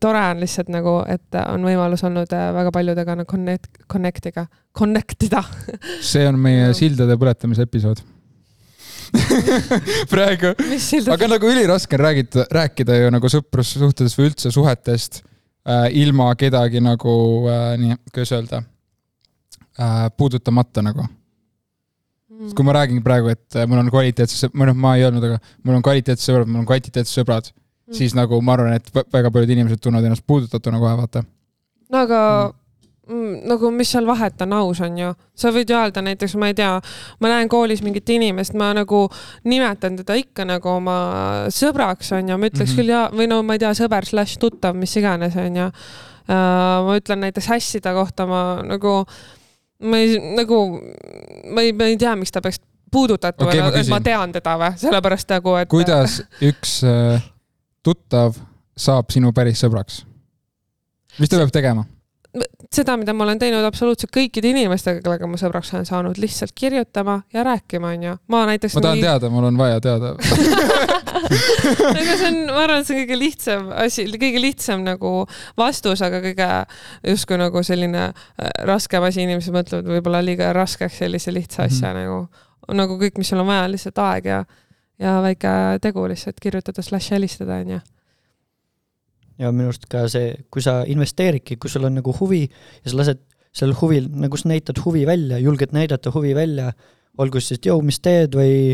tore 0.00 0.18
on 0.30 0.40
lihtsalt 0.40 0.70
nagu, 0.72 0.98
et 1.10 1.38
on 1.46 1.64
võimalus 1.66 2.02
olnud 2.06 2.32
äh, 2.36 2.48
väga 2.54 2.72
paljudega 2.74 3.16
nagu 3.20 3.28
connect, 3.30 3.82
connect 3.90 4.26
iga, 4.32 4.46
connect 4.76 5.28
ida. 5.28 5.44
see 6.00 6.24
on 6.28 6.40
meie 6.40 6.66
Jah. 6.70 6.74
sildade 6.80 7.16
põletamise 7.20 7.68
episood 7.68 8.02
praegu, 10.12 10.54
aga 11.12 11.28
nagu 11.28 11.48
üliraske 11.52 11.98
on 11.98 12.04
räägida, 12.06 12.46
rääkida 12.56 12.96
ju 12.96 13.10
nagu 13.12 13.28
sõprussuhtedest 13.32 14.16
või 14.18 14.30
üldse 14.30 14.52
suhetest 14.54 15.20
äh, 15.68 15.88
ilma 16.00 16.30
kedagi 16.40 16.80
nagu 16.80 17.14
äh, 17.52 17.74
nii, 17.80 17.98
kuidas 18.12 18.32
öelda 18.38 18.62
äh,, 19.76 20.06
puudutamata 20.16 20.84
nagu. 20.86 21.04
Mm. 22.32 22.54
kui 22.56 22.64
ma 22.64 22.72
räägin 22.78 23.02
praegu, 23.04 23.28
et 23.36 23.58
äh, 23.60 23.66
mul 23.68 23.82
on 23.82 23.90
kvaliteetsed, 23.92 24.54
või 24.56 24.70
noh, 24.70 24.78
ma 24.80 24.94
ei 24.96 25.04
öelnud, 25.04 25.28
aga 25.28 25.36
mul 25.62 25.76
on 25.76 25.84
kvaliteetsed 25.84 26.24
sõbrad, 26.30 26.48
mul 26.48 26.64
on 26.64 26.70
kvaliteetsed 26.72 27.12
sõbrad, 27.20 27.52
Mm. 27.82 27.96
siis 27.98 28.12
nagu 28.14 28.38
ma 28.40 28.52
arvan, 28.54 28.76
et 28.78 28.86
vä- 28.94 29.02
väga 29.12 29.30
paljud 29.34 29.50
inimesed 29.50 29.80
tunnevad 29.82 30.06
ennast 30.06 30.22
puudutatuna 30.24 30.78
kohe, 30.78 30.92
vaata. 30.96 31.24
no 31.90 31.98
aga 32.06 32.20
mm. 32.46 32.54
Nagu 33.10 33.70
mis 33.74 33.90
seal 33.90 34.06
vahet 34.06 34.40
on, 34.44 34.52
aus 34.60 34.80
on 34.84 34.98
ju, 34.98 35.08
sa 35.34 35.50
võid 35.54 35.70
ju 35.70 35.74
öelda 35.74 36.04
näiteks, 36.04 36.36
ma 36.38 36.52
ei 36.52 36.54
tea, 36.54 36.70
ma 37.20 37.30
näen 37.32 37.50
koolis 37.50 37.82
mingit 37.82 38.08
inimest, 38.14 38.54
ma 38.58 38.70
nagu 38.76 39.02
nimetan 39.50 39.96
teda 39.98 40.14
ikka 40.20 40.46
nagu 40.46 40.70
oma 40.70 40.96
sõbraks 41.52 42.12
on 42.14 42.30
ju, 42.30 42.38
ma 42.38 42.50
ütleks 42.50 42.70
mm. 42.70 42.72
-hmm. 42.72 42.78
küll 42.78 42.94
ja, 42.94 43.02
või 43.10 43.28
no 43.30 43.42
ma 43.42 43.58
ei 43.58 43.62
tea, 43.62 43.72
sõber 43.74 44.06
slaš 44.06 44.36
tuttav, 44.38 44.78
mis 44.78 44.94
iganes 44.96 45.36
on 45.36 45.56
ju. 45.56 45.70
ma 46.28 46.98
ütlen 46.98 47.24
näiteks 47.26 47.48
hässi 47.50 47.80
ta 47.82 47.92
kohta, 47.94 48.26
ma 48.26 48.62
nagu, 48.62 49.00
ma 49.82 49.98
ei 49.98 50.20
nagu, 50.38 50.60
ma 51.50 51.66
ei, 51.66 51.72
ma 51.72 51.90
ei 51.90 51.98
tea, 51.98 52.14
miks 52.16 52.30
ta 52.30 52.40
peaks 52.40 52.62
puudutatud 52.92 53.48
Okei, 53.48 53.60
ma 53.60 53.66
olema, 53.66 53.80
et 53.80 53.90
ma 53.90 54.00
tean 54.04 54.32
teda 54.32 54.54
või, 54.60 54.76
sellepärast 54.78 55.34
nagu, 55.34 55.56
et. 55.58 55.68
kuidas 55.72 56.20
üks 56.44 56.82
äh, 56.86 57.24
tuttav 57.82 58.38
saab 58.78 59.10
sinu 59.10 59.32
päris 59.32 59.64
sõbraks? 59.64 60.04
mis 61.18 61.28
ta 61.32 61.40
peab 61.40 61.50
tegema? 61.50 61.84
Seda, 62.72 62.96
mida 62.96 63.12
ma 63.12 63.26
olen 63.26 63.40
teinud 63.40 63.64
absoluutselt 63.66 64.12
kõikide 64.14 64.52
inimestega, 64.52 65.02
kellega 65.04 65.28
ma 65.28 65.38
sõbraks 65.40 65.72
olen 65.74 65.84
saanud, 65.88 66.20
lihtsalt 66.20 66.54
kirjutama 66.56 67.18
ja 67.34 67.44
rääkima, 67.44 67.92
onju. 67.96 68.14
ma 68.32 68.44
näiteks. 68.48 68.76
ma 68.78 68.84
tahan 68.86 68.96
mingi... 68.96 69.06
teada, 69.08 69.30
mul 69.32 69.48
on 69.50 69.58
vaja 69.60 69.80
teada 69.84 70.14
aga 71.92 72.16
see 72.16 72.30
on, 72.30 72.38
ma 72.48 72.64
arvan, 72.64 72.80
et 72.80 72.88
see 72.88 72.96
on 72.96 73.02
kõige 73.02 73.18
lihtsam 73.20 73.68
asi, 73.84 74.06
kõige 74.16 74.40
lihtsam 74.40 74.84
nagu 74.86 75.12
vastus, 75.60 76.02
aga 76.04 76.22
kõige 76.24 76.48
justkui 77.12 77.40
nagu 77.40 77.64
selline 77.66 78.08
äh, 78.08 78.14
raskem 78.68 79.04
asi, 79.08 79.26
inimesed 79.26 79.54
mõtlevad 79.54 79.92
võib-olla 79.92 80.24
liiga 80.24 80.52
raskeks 80.56 81.02
sellise 81.04 81.34
lihtsa 81.34 81.68
asja 81.68 81.92
mm 81.92 81.96
-hmm. 81.96 82.04
nagu, 82.08 82.76
nagu 82.80 83.00
kõik, 83.04 83.20
mis 83.20 83.32
sul 83.32 83.44
on 83.44 83.50
vaja, 83.52 83.68
lihtsalt 83.68 83.98
aeg 84.08 84.30
ja, 84.32 84.44
ja 85.02 85.18
väike 85.24 85.56
tegu 85.84 86.08
lihtsalt 86.08 86.40
kirjutada 86.40 86.82
slaš 86.82 87.12
helistada, 87.12 87.60
onju 87.60 87.82
ja 89.42 89.50
minu 89.54 89.72
arust 89.72 89.88
ka 89.90 90.06
see, 90.12 90.32
kui 90.52 90.64
sa 90.64 90.80
investeeridki, 90.88 91.58
kui 91.60 91.70
sul 91.72 91.88
on 91.88 91.98
nagu 91.98 92.14
huvi 92.20 92.44
ja 92.46 92.90
sa 92.90 92.98
lased 93.02 93.22
sellel 93.52 93.76
huvil, 93.76 94.08
nagu 94.16 94.38
sa 94.40 94.48
näitad 94.48 94.80
huvi 94.84 95.04
välja, 95.08 95.38
julged 95.42 95.74
näidata 95.76 96.12
huvi 96.14 96.32
välja, 96.36 96.70
olgu 97.20 97.40
siis, 97.42 97.58
et 97.58 97.68
jõu, 97.68 97.82
mis 97.84 97.98
teed 98.00 98.36
või 98.36 98.72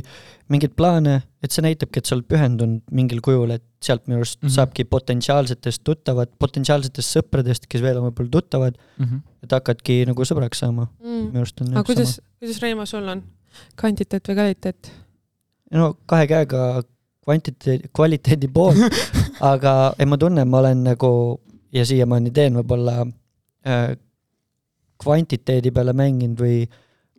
mingeid 0.53 0.77
plaane, 0.79 1.17
et 1.43 1.55
see 1.55 1.65
näitabki, 1.65 1.99
et 1.99 2.09
sa 2.09 2.15
oled 2.15 2.29
pühendunud 2.31 2.93
mingil 2.95 3.23
kujul, 3.25 3.51
et 3.57 3.65
sealt 3.83 4.05
minu 4.07 4.21
arust 4.21 4.39
mm 4.39 4.47
-hmm. 4.47 4.55
saabki 4.55 4.85
potentsiaalsetest 4.85 5.83
tuttavad, 5.87 6.31
potentsiaalsetest 6.39 7.17
sõpradest, 7.17 7.67
kes 7.69 7.83
veel 7.83 7.99
on 7.99 8.09
võib-olla 8.09 8.31
tuttavad 8.31 8.79
mm, 8.79 9.05
-hmm. 9.05 9.21
et 9.43 9.57
hakkadki 9.59 10.05
nagu 10.07 10.23
sõbraks 10.31 10.63
saama 10.63 10.87
mm.. 10.87 11.27
minu 11.33 11.43
arust 11.43 11.61
on 11.63 11.75
aga 11.75 11.85
kuidas, 11.87 12.21
kuidas 12.39 12.63
Reimo 12.63 12.87
sul 12.87 13.09
on, 13.09 13.23
kvantiteet 13.77 14.31
või 14.31 14.39
kvaliteet? 14.41 14.93
no 15.73 15.95
kahe 16.07 16.27
käega 16.27 16.83
kvantiteedi, 17.25 17.91
kvaliteedi 17.95 18.49
pool 18.49 18.79
aga 19.45 19.75
ei, 19.99 20.07
ma 20.07 20.19
tunnen, 20.19 20.49
ma 20.49 20.61
olen 20.63 20.85
nagu 20.87 21.11
ja 21.75 21.85
siiamaani 21.87 22.33
teen 22.35 22.57
võib-olla 22.59 23.03
äh, 23.67 23.93
kvantiteedi 25.03 25.73
peale 25.75 25.95
mänginud 25.97 26.41
või 26.43 26.63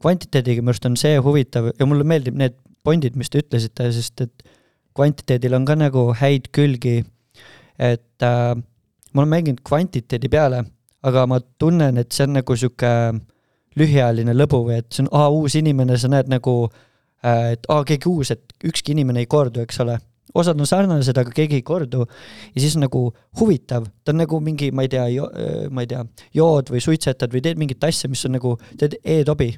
kvantiteediga 0.01 0.63
minu 0.63 0.73
arust 0.73 0.87
on 0.89 0.97
see 0.99 1.19
huvitav 1.23 1.71
ja 1.71 1.87
mulle 1.87 2.07
meeldib 2.07 2.37
need 2.39 2.57
pointid, 2.83 3.15
mis 3.19 3.29
te 3.29 3.43
ütlesite, 3.43 3.89
sest 3.93 4.23
et 4.25 4.49
kvantiteedil 4.97 5.55
on 5.55 5.67
ka 5.67 5.75
nagu 5.79 6.09
häid 6.19 6.49
külgi. 6.55 7.03
et 7.79 8.23
äh, 8.23 8.55
ma 9.13 9.21
olen 9.21 9.29
mänginud 9.29 9.61
kvantiteedi 9.63 10.29
peale, 10.29 10.63
aga 11.03 11.25
ma 11.27 11.39
tunnen, 11.57 11.97
et 11.97 12.11
see 12.11 12.25
on 12.27 12.35
nagu 12.35 12.55
sihuke 12.55 12.91
lühiajaline 13.79 14.33
lõbu 14.35 14.65
või 14.67 14.79
et 14.81 14.89
see 14.91 15.05
on, 15.05 15.11
aa, 15.15 15.29
uus 15.31 15.55
inimene, 15.55 15.95
sa 15.97 16.09
näed 16.11 16.27
nagu 16.27 16.55
äh, 17.23 17.53
et 17.55 17.69
aa, 17.69 17.85
keegi 17.87 18.09
uus, 18.11 18.33
et 18.35 18.43
ükski 18.65 18.91
inimene 18.91 19.23
ei 19.23 19.29
kordu, 19.31 19.63
eks 19.63 19.79
ole 19.85 19.99
osad 20.37 20.59
on 20.59 20.67
sarnased, 20.69 21.17
aga 21.17 21.33
keegi 21.35 21.59
ei 21.59 21.65
kordu. 21.65 22.05
ja 22.55 22.61
siis 22.61 22.77
nagu 22.77 23.09
huvitav, 23.39 23.87
ta 24.03 24.13
on 24.13 24.21
nagu 24.21 24.39
mingi, 24.43 24.71
ma 24.71 24.85
ei 24.85 24.91
tea, 24.91 25.07
ma 25.71 25.85
ei 25.85 25.89
tea, 25.89 26.03
jood 26.35 26.69
või 26.73 26.83
suitsetad 26.83 27.33
või 27.33 27.41
teed 27.45 27.59
mingit 27.61 27.83
asja, 27.83 28.09
mis 28.09 28.25
on 28.25 28.37
nagu, 28.37 28.55
teed 28.77 28.99
e-tobi. 29.03 29.55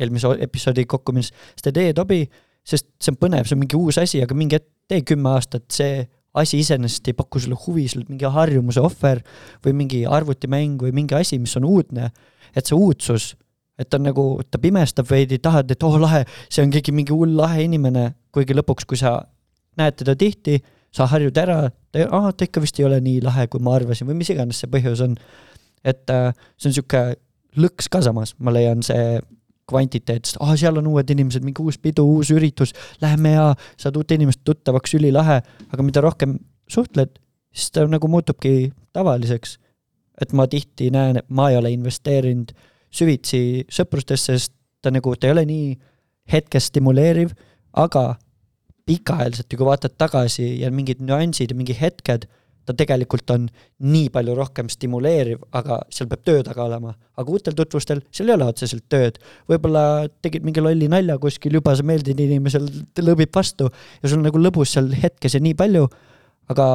eelmise 0.00 0.30
episoodi 0.40 0.86
kokku 0.88 1.12
minnes, 1.12 1.32
siis 1.52 1.66
teed 1.66 1.80
e-tobi, 1.82 2.24
sest 2.64 2.88
see 3.00 3.12
on 3.12 3.18
põnev, 3.20 3.48
see 3.48 3.56
on 3.56 3.60
mingi 3.64 3.76
uus 3.76 3.98
asi, 4.00 4.22
aga 4.24 4.36
mingi 4.36 4.56
hetk, 4.56 4.68
tee 4.90 5.04
kümme 5.06 5.30
aastat, 5.36 5.68
see 5.72 6.06
asi 6.34 6.60
iseenesest 6.62 7.10
ei 7.10 7.16
paku 7.18 7.40
sulle 7.42 7.58
huvi, 7.66 7.86
sul 7.88 8.04
on 8.04 8.12
mingi 8.14 8.28
harjumuse 8.30 8.82
ohver 8.82 9.22
või 9.64 9.74
mingi 9.82 10.04
arvutimäng 10.06 10.82
või 10.82 10.92
mingi 10.94 11.16
asi, 11.18 11.38
mis 11.38 11.56
on 11.58 11.66
uudne. 11.68 12.10
et 12.56 12.66
see 12.66 12.74
uudsus, 12.74 13.36
et 13.78 13.88
ta 13.88 13.96
on 13.96 14.08
nagu, 14.08 14.24
ta 14.50 14.58
pimestab 14.58 15.06
veidi, 15.06 15.38
tahad, 15.38 15.70
et 15.70 15.82
oh, 15.86 15.94
lahe, 16.02 16.24
see 16.50 16.64
on 16.64 16.72
keegi 16.74 16.92
mingi 16.92 17.14
hull 17.14 17.36
lahe 17.38 17.62
inimene, 17.62 18.10
kuigi 18.34 18.56
lõpuks, 18.58 18.86
kui 18.90 18.98
sa 18.98 19.20
näed 19.80 19.98
teda 20.00 20.16
tihti, 20.18 20.60
sa 20.94 21.06
harjud 21.10 21.36
ära, 21.38 21.62
aa, 21.70 22.30
ta 22.32 22.46
ikka 22.46 22.62
vist 22.62 22.78
ei 22.80 22.86
ole 22.86 23.00
nii 23.04 23.20
lahe, 23.24 23.46
kui 23.50 23.62
ma 23.62 23.76
arvasin 23.78 24.08
või 24.08 24.20
mis 24.20 24.30
iganes 24.34 24.62
see 24.62 24.70
põhjus 24.70 25.02
on. 25.06 25.16
et 25.84 26.10
äh, 26.12 26.32
see 26.60 26.68
on 26.68 26.76
sihuke 26.76 27.02
lõks 27.56 27.88
ka 27.90 28.02
samas, 28.04 28.34
ma 28.38 28.52
leian 28.52 28.82
see 28.84 29.20
kvantiteet, 29.70 30.26
sest 30.26 30.40
aa, 30.42 30.56
seal 30.58 30.80
on 30.80 30.88
uued 30.90 31.10
inimesed, 31.14 31.44
mingi 31.46 31.62
uus 31.62 31.78
pidu, 31.78 32.04
uus 32.16 32.32
üritus, 32.34 32.74
lähme 33.02 33.36
ja 33.36 33.46
saad 33.80 33.96
uute 33.96 34.18
inimeste 34.18 34.42
tuttavaks, 34.44 34.96
ülilahe, 34.98 35.40
aga 35.70 35.86
mida 35.86 36.02
rohkem 36.04 36.38
suhtled, 36.70 37.14
siis 37.54 37.70
ta 37.74 37.86
nagu 37.88 38.10
muutubki 38.10 38.72
tavaliseks. 38.92 39.58
et 40.20 40.34
ma 40.36 40.44
tihti 40.46 40.90
näen, 40.92 41.16
et 41.16 41.30
ma 41.32 41.46
ei 41.48 41.56
ole 41.56 41.70
investeerinud 41.72 42.50
süvitsi 42.92 43.64
sõprustesse, 43.72 44.34
sest 44.36 44.52
ta 44.82 44.90
nagu, 44.92 45.14
ta 45.16 45.30
ei 45.30 45.32
ole 45.32 45.44
nii 45.48 45.68
hetkes 46.28 46.66
stimuleeriv, 46.68 47.32
aga 47.72 48.18
pikaajaliselt 48.86 49.52
ja 49.52 49.58
kui 49.58 49.68
vaatad 49.68 49.96
tagasi 49.98 50.46
ja 50.60 50.70
mingid 50.74 51.02
nüansid 51.04 51.52
ja 51.52 51.58
mingi 51.58 51.76
hetked, 51.76 52.26
ta 52.66 52.74
tegelikult 52.76 53.30
on 53.34 53.48
nii 53.82 54.10
palju 54.14 54.34
rohkem 54.38 54.68
stimuleeriv, 54.70 55.42
aga 55.56 55.80
seal 55.92 56.08
peab 56.10 56.22
töö 56.26 56.44
taga 56.46 56.66
olema. 56.68 56.94
aga 57.20 57.34
uutel 57.34 57.56
tutvustel, 57.56 58.00
seal 58.14 58.30
ei 58.30 58.36
ole 58.36 58.46
otseselt 58.52 58.86
tööd. 58.88 59.18
võib-olla 59.50 60.08
tegid 60.22 60.46
mingi 60.46 60.62
lolli 60.62 60.88
nalja 60.88 61.18
kuskil, 61.18 61.56
juba 61.58 61.74
sa 61.76 61.86
meeldid 61.86 62.20
inimesele, 62.20 62.86
ta 62.94 63.02
lõõbib 63.02 63.34
vastu 63.34 63.70
ja 64.02 64.12
sul 64.12 64.22
nagu 64.24 64.38
lõbus 64.38 64.76
seal 64.76 64.92
hetkes 65.02 65.36
ja 65.36 65.42
nii 65.42 65.56
palju, 65.58 65.88
aga 66.52 66.70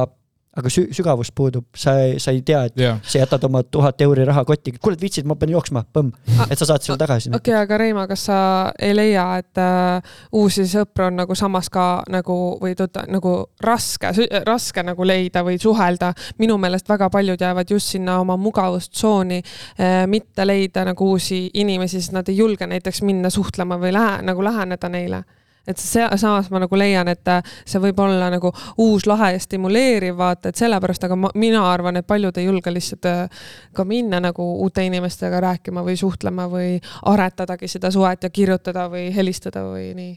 aga 0.56 0.70
sü-, 0.72 0.88
sügavus 0.96 1.30
puudub, 1.36 1.66
sa 1.76 1.96
ei, 2.00 2.16
sa 2.22 2.32
ei 2.34 2.40
tea, 2.46 2.62
et 2.70 2.80
yeah. 2.80 2.98
sa 3.04 3.20
jätad 3.20 3.44
oma 3.48 3.62
tuhat 3.62 4.00
euri 4.04 4.24
raha 4.28 4.44
kotti, 4.48 4.72
kuule, 4.80 4.96
viitsid, 5.00 5.26
ma 5.28 5.36
pean 5.38 5.52
jooksma, 5.52 5.84
põmm, 5.92 6.12
et 6.48 6.58
sa 6.58 6.68
saad 6.68 6.84
selle 6.84 6.98
tagasi. 7.00 7.30
okei 7.34 7.52
okay,, 7.52 7.62
aga 7.66 7.78
Reima, 7.80 8.06
kas 8.08 8.26
sa 8.30 8.38
ei 8.82 8.96
leia, 8.96 9.26
et 9.42 9.60
äh, 9.60 10.16
uusi 10.40 10.66
sõpru 10.70 11.10
on 11.10 11.20
nagu 11.20 11.36
samas 11.38 11.70
ka 11.72 11.86
nagu 12.12 12.38
või 12.62 12.76
tuta, 12.78 13.04
nagu 13.12 13.36
raske, 13.64 14.12
raske 14.46 14.86
nagu 14.86 15.06
leida 15.06 15.44
või 15.46 15.60
suhelda? 15.62 16.12
minu 16.40 16.56
meelest 16.60 16.88
väga 16.88 17.08
paljud 17.12 17.40
jäävad 17.40 17.70
just 17.70 17.92
sinna 17.92 18.18
oma 18.22 18.36
mugavustsooni 18.40 19.42
äh,, 19.42 20.04
mitte 20.10 20.46
leida 20.46 20.86
nagu 20.88 21.12
uusi 21.12 21.46
inimesi, 21.54 22.00
sest 22.00 22.16
nad 22.16 22.28
ei 22.32 22.38
julge 22.40 22.66
näiteks 22.66 23.02
minna 23.06 23.30
suhtlema 23.30 23.78
või 23.80 23.92
lähe, 23.96 24.22
nagu 24.26 24.44
läheneda 24.44 24.88
neile 24.92 25.24
et 25.66 25.80
see, 25.80 26.04
samas 26.16 26.50
ma 26.50 26.60
nagu 26.62 26.78
leian, 26.78 27.08
et 27.12 27.28
äh, 27.32 27.54
see 27.66 27.82
võib 27.82 28.00
olla 28.04 28.30
nagu 28.32 28.52
uus, 28.82 29.06
lahe 29.06 29.32
ja 29.34 29.42
stimuleeriv, 29.42 30.16
vaata, 30.18 30.50
et 30.50 30.60
sellepärast, 30.60 31.06
aga 31.08 31.18
ma, 31.18 31.30
mina 31.34 31.64
arvan, 31.70 32.00
et 32.00 32.06
paljud 32.06 32.38
ei 32.38 32.48
julge 32.48 32.72
lihtsalt 32.72 33.10
äh, 33.10 33.46
ka 33.76 33.86
minna 33.88 34.20
nagu 34.22 34.46
uute 34.64 34.86
inimestega 34.86 35.40
rääkima 35.48 35.84
või 35.86 35.96
suhtlema 36.00 36.48
või 36.52 36.76
aretadagi 37.12 37.70
seda 37.70 37.90
suhet 37.94 38.26
ja 38.26 38.30
kirjutada 38.30 38.88
või 38.92 39.08
helistada 39.14 39.66
või 39.68 39.90
nii. 39.98 40.12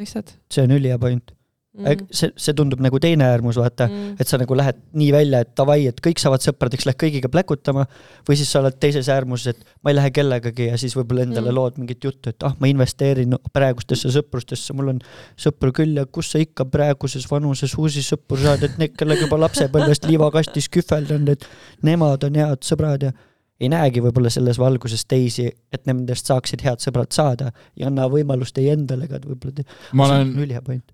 mõistad? 0.00 0.36
see 0.50 0.66
on 0.66 0.78
ülihea 0.78 0.98
point 0.98 1.34
mm.. 1.74 2.06
see, 2.14 2.30
see 2.40 2.54
tundub 2.56 2.82
nagu 2.84 2.98
teine 3.02 3.26
äärmus, 3.26 3.58
vaata 3.60 3.86
mm., 3.88 4.16
et 4.20 4.30
sa 4.30 4.38
nagu 4.40 4.56
lähed 4.58 4.78
nii 4.96 5.10
välja, 5.14 5.42
et 5.44 5.50
davai, 5.58 5.80
et 5.90 6.00
kõik 6.04 6.22
saavad 6.22 6.44
sõpradeks, 6.44 6.86
lähed 6.88 7.00
kõigiga 7.00 7.30
pläkutama. 7.32 7.86
või 8.28 8.38
siis 8.40 8.52
sa 8.52 8.60
oled 8.62 8.78
teises 8.80 9.08
äärmuses, 9.12 9.54
et 9.54 9.76
ma 9.82 9.92
ei 9.92 9.98
lähe 9.98 10.12
kellegagi 10.14 10.68
ja 10.70 10.78
siis 10.80 10.96
võib-olla 10.96 11.26
endale 11.26 11.50
mm. 11.50 11.58
lood 11.58 11.78
mingit 11.82 12.04
juttu, 12.04 12.30
et 12.30 12.46
ah, 12.46 12.56
ma 12.60 12.70
investeerin 12.70 13.36
praegustesse 13.52 14.12
sõprustesse, 14.14 14.76
mul 14.76 14.94
on 14.94 15.02
sõpru 15.40 15.74
küll 15.74 16.00
ja 16.00 16.06
kus 16.06 16.32
sa 16.34 16.42
ikka 16.42 16.68
praeguses 16.70 17.26
vanuses 17.30 17.74
uusi 17.78 18.04
sõpru 18.06 18.40
saad, 18.42 18.64
et 18.66 18.78
need, 18.80 18.96
kellega 18.98 19.26
juba 19.26 19.40
lapsepõlvest 19.46 20.08
liivakastis 20.10 20.70
kühveldanud, 20.72 21.34
et 21.34 21.48
nemad 21.86 22.26
on 22.26 22.42
head 22.42 22.66
sõbrad 22.66 23.08
ja 23.08 23.14
ei 23.62 23.70
näegi 23.70 24.02
võib-olla 24.02 24.30
selles 24.32 24.58
valguses 24.58 25.04
teisi, 25.06 25.46
et 25.72 25.84
nendest 25.86 26.26
saaksid 26.30 26.64
head 26.66 26.82
sõbrad 26.82 27.14
saada 27.14 27.52
ja 27.78 27.86
anna 27.90 28.08
võimalust 28.10 28.56
teie 28.56 28.74
endale 28.74 29.06
ka, 29.10 29.20
et 29.20 29.28
võib-olla 29.28 29.60
te... 29.60 29.66
ma 29.94 30.08
olen, 30.08 30.32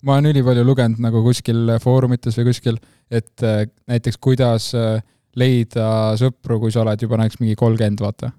ma 0.05 0.16
olen 0.16 0.31
ülipalju 0.33 0.64
lugenud 0.66 1.01
nagu 1.03 1.23
kuskil 1.25 1.77
foorumites 1.83 2.37
või 2.40 2.51
kuskil, 2.51 2.81
et 3.11 3.46
äh, 3.46 3.64
näiteks 3.90 4.20
kuidas 4.20 4.70
äh, 4.77 5.01
leida 5.40 5.88
sõpru, 6.20 6.61
kui 6.64 6.75
sa 6.75 6.85
oled 6.85 7.01
juba 7.01 7.20
näiteks 7.20 7.40
mingi 7.40 7.57
kolmkümmend, 7.59 8.03
vaata. 8.05 8.33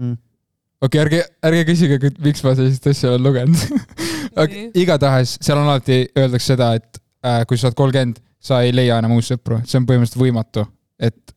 Mm.. 0.00 0.16
okei 0.80 1.00
okay,, 1.00 1.04
ärge, 1.04 1.22
ärge 1.50 1.64
küsige, 1.68 2.12
miks 2.24 2.44
ma 2.46 2.56
sellist 2.56 2.88
asja 2.92 3.12
olen 3.12 3.28
lugenud. 3.28 3.84
Aga 4.40 4.66
igatahes 4.76 5.36
seal 5.40 5.60
on 5.60 5.68
alati, 5.68 6.02
öeldakse 6.16 6.54
seda, 6.54 6.72
et 6.80 7.00
äh, 7.24 7.42
kui 7.48 7.60
sa 7.60 7.68
oled 7.68 7.78
kolmkümmend, 7.78 8.20
sa 8.40 8.62
ei 8.64 8.72
leia 8.74 9.00
enam 9.02 9.16
uusi 9.16 9.34
sõpru, 9.34 9.60
see 9.66 9.80
on 9.80 9.88
põhimõtteliselt 9.88 10.22
võimatu, 10.22 10.66
et 11.02 11.35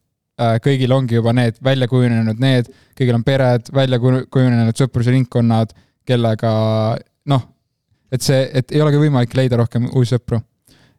kõigil 0.63 0.93
ongi 0.95 1.17
juba 1.17 1.33
need 1.35 1.57
välja 1.63 1.87
kujunenud 1.91 2.39
need, 2.41 2.69
kõigil 2.97 3.17
on 3.17 3.25
pered, 3.27 3.71
välja 3.75 3.99
kujunenud 3.99 4.77
sõprusringkonnad, 4.79 5.73
kellega 6.07 6.51
noh, 7.29 7.43
et 8.11 8.25
see, 8.25 8.45
et 8.55 8.71
ei 8.73 8.81
olegi 8.83 9.01
võimalik 9.01 9.35
leida 9.37 9.59
rohkem 9.59 9.89
uusi 9.91 10.15
sõpru. 10.15 10.39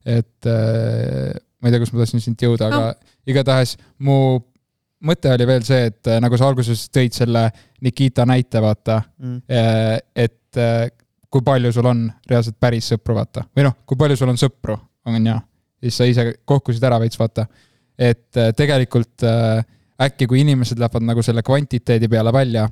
et 0.05 0.49
äh, 0.49 1.33
ma 1.61 1.69
ei 1.69 1.75
tea, 1.75 1.81
kus 1.83 1.93
ma 1.93 2.03
tahtsin 2.03 2.23
siit 2.25 2.43
jõuda, 2.47 2.71
aga 2.71 2.85
no. 2.87 3.17
igatahes 3.29 3.77
mu 4.01 4.17
mõte 5.05 5.33
oli 5.33 5.47
veel 5.49 5.65
see, 5.67 5.91
et 5.91 6.09
äh, 6.09 6.21
nagu 6.23 6.39
sa 6.41 6.49
alguses 6.49 6.87
tõid 6.93 7.17
selle 7.17 7.49
Nikita 7.85 8.27
näite, 8.29 8.61
vaata 8.61 9.03
mm., 9.19 9.43
et 10.17 10.37
kui 11.31 11.45
palju 11.47 11.71
sul 11.73 11.87
on 11.87 12.05
reaalselt 12.29 12.59
päris 12.61 12.89
sõpru, 12.91 13.15
vaata, 13.17 13.45
või 13.57 13.69
noh, 13.69 13.77
kui 13.87 13.99
palju 13.99 14.19
sul 14.19 14.33
on 14.33 14.41
sõpru, 14.41 14.75
on 15.07 15.27
ju, 15.27 15.37
siis 15.85 15.99
sa 16.01 16.09
ise 16.11 16.25
kohkusid 16.49 16.85
ära 16.85 16.99
veits, 17.01 17.19
vaata 17.21 17.47
et 18.01 18.41
äh, 18.41 18.51
tegelikult 18.57 19.25
äh, 19.29 19.61
äkki, 20.01 20.29
kui 20.31 20.41
inimesed 20.41 20.81
lähevad 20.81 21.05
nagu 21.05 21.23
selle 21.25 21.45
kvantiteedi 21.45 22.09
peale 22.09 22.33
välja, 22.33 22.67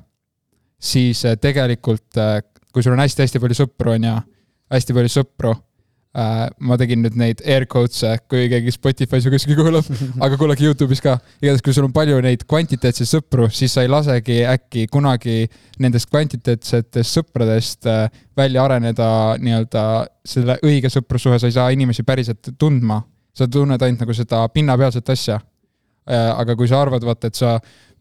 siis 0.81 1.21
äh, 1.29 1.37
tegelikult, 1.37 2.17
kui 2.73 2.85
sul 2.85 2.95
on 2.97 3.03
hästi-hästi 3.05 3.41
palju 3.41 3.63
sõpru, 3.63 3.93
on 3.93 4.07
ju, 4.09 4.19
hästi 4.73 4.95
palju 4.97 5.17
sõpru, 5.19 5.55
ma 6.09 6.75
tegin 6.81 7.03
nüüd 7.05 7.13
neid 7.21 7.41
air 7.45 7.67
quotes'e, 7.69 8.15
kui 8.31 8.47
keegi 8.49 8.71
Spotify's 8.73 9.27
või 9.27 9.35
kuskil 9.35 9.57
kuulab, 9.59 9.85
aga 10.25 10.39
kuulake 10.41 10.65
Youtube'is 10.65 11.03
ka. 11.05 11.13
igatahes, 11.37 11.61
kui 11.63 11.75
sul 11.77 11.85
on 11.85 11.93
palju 11.93 12.17
neid 12.25 12.47
kvantiteetseid 12.49 13.11
sõpru, 13.11 13.45
siis 13.53 13.75
sa 13.77 13.83
ei 13.85 13.91
lasegi 13.93 14.39
äkki 14.49 14.87
kunagi 14.89 15.43
nendest 15.85 16.09
kvantiteetsetest 16.09 17.19
sõpradest 17.19 17.85
välja 18.37 18.65
areneda 18.65 19.11
nii-öelda 19.37 19.85
selle 20.25 20.57
õige 20.65 20.89
sõprussuhe, 20.89 21.37
sa 21.37 21.49
ei 21.49 21.55
saa 21.55 21.69
inimesi 21.77 22.03
päriselt 22.07 22.55
tundma. 22.57 23.03
Sa 23.35 23.47
tunned 23.47 23.81
ainult 23.81 24.03
nagu 24.03 24.15
seda 24.15 24.43
pinnapealset 24.53 25.09
asja. 25.09 25.39
aga 26.09 26.55
kui 26.57 26.67
sa 26.67 26.79
arvad, 26.81 27.03
vaata, 27.05 27.29
et 27.29 27.37
sa, 27.37 27.51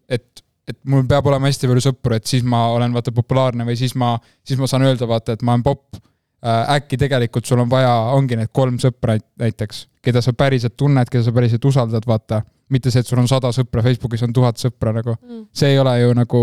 et, 0.08 0.42
et 0.68 0.78
mul 0.88 1.02
peab 1.08 1.26
olema 1.28 1.50
hästi 1.50 1.68
palju 1.68 1.82
sõpru, 1.90 2.16
et 2.16 2.24
siis 2.26 2.44
ma 2.46 2.62
olen 2.72 2.94
vaata 2.94 3.12
populaarne 3.12 3.66
või 3.68 3.76
siis 3.76 3.92
ma, 4.00 4.14
siis 4.46 4.60
ma 4.60 4.68
saan 4.70 4.86
öelda, 4.88 5.08
vaata, 5.08 5.36
et 5.36 5.44
ma 5.44 5.56
olen 5.56 5.66
popp. 5.66 5.98
äkki 6.46 6.96
tegelikult 6.96 7.44
sul 7.44 7.58
on 7.58 7.68
vaja, 7.68 7.90
ongi 8.14 8.36
need 8.38 8.48
kolm 8.54 8.76
sõpra 8.78 9.18
näiteks, 9.42 9.88
keda 10.02 10.22
sa 10.22 10.32
päriselt 10.32 10.76
tunned, 10.78 11.10
keda 11.10 11.24
sa 11.26 11.32
päriselt 11.34 11.64
usaldad, 11.64 12.06
vaata. 12.06 12.42
mitte 12.68 12.90
see, 12.90 13.00
et 13.00 13.06
sul 13.06 13.18
on 13.18 13.28
sada 13.28 13.50
sõpra, 13.52 13.82
Facebookis 13.82 14.22
on 14.22 14.32
tuhat 14.32 14.56
sõpra 14.56 14.92
nagu, 14.92 15.16
see 15.52 15.72
ei 15.74 15.78
ole 15.78 15.98
ju 16.00 16.14
nagu 16.14 16.42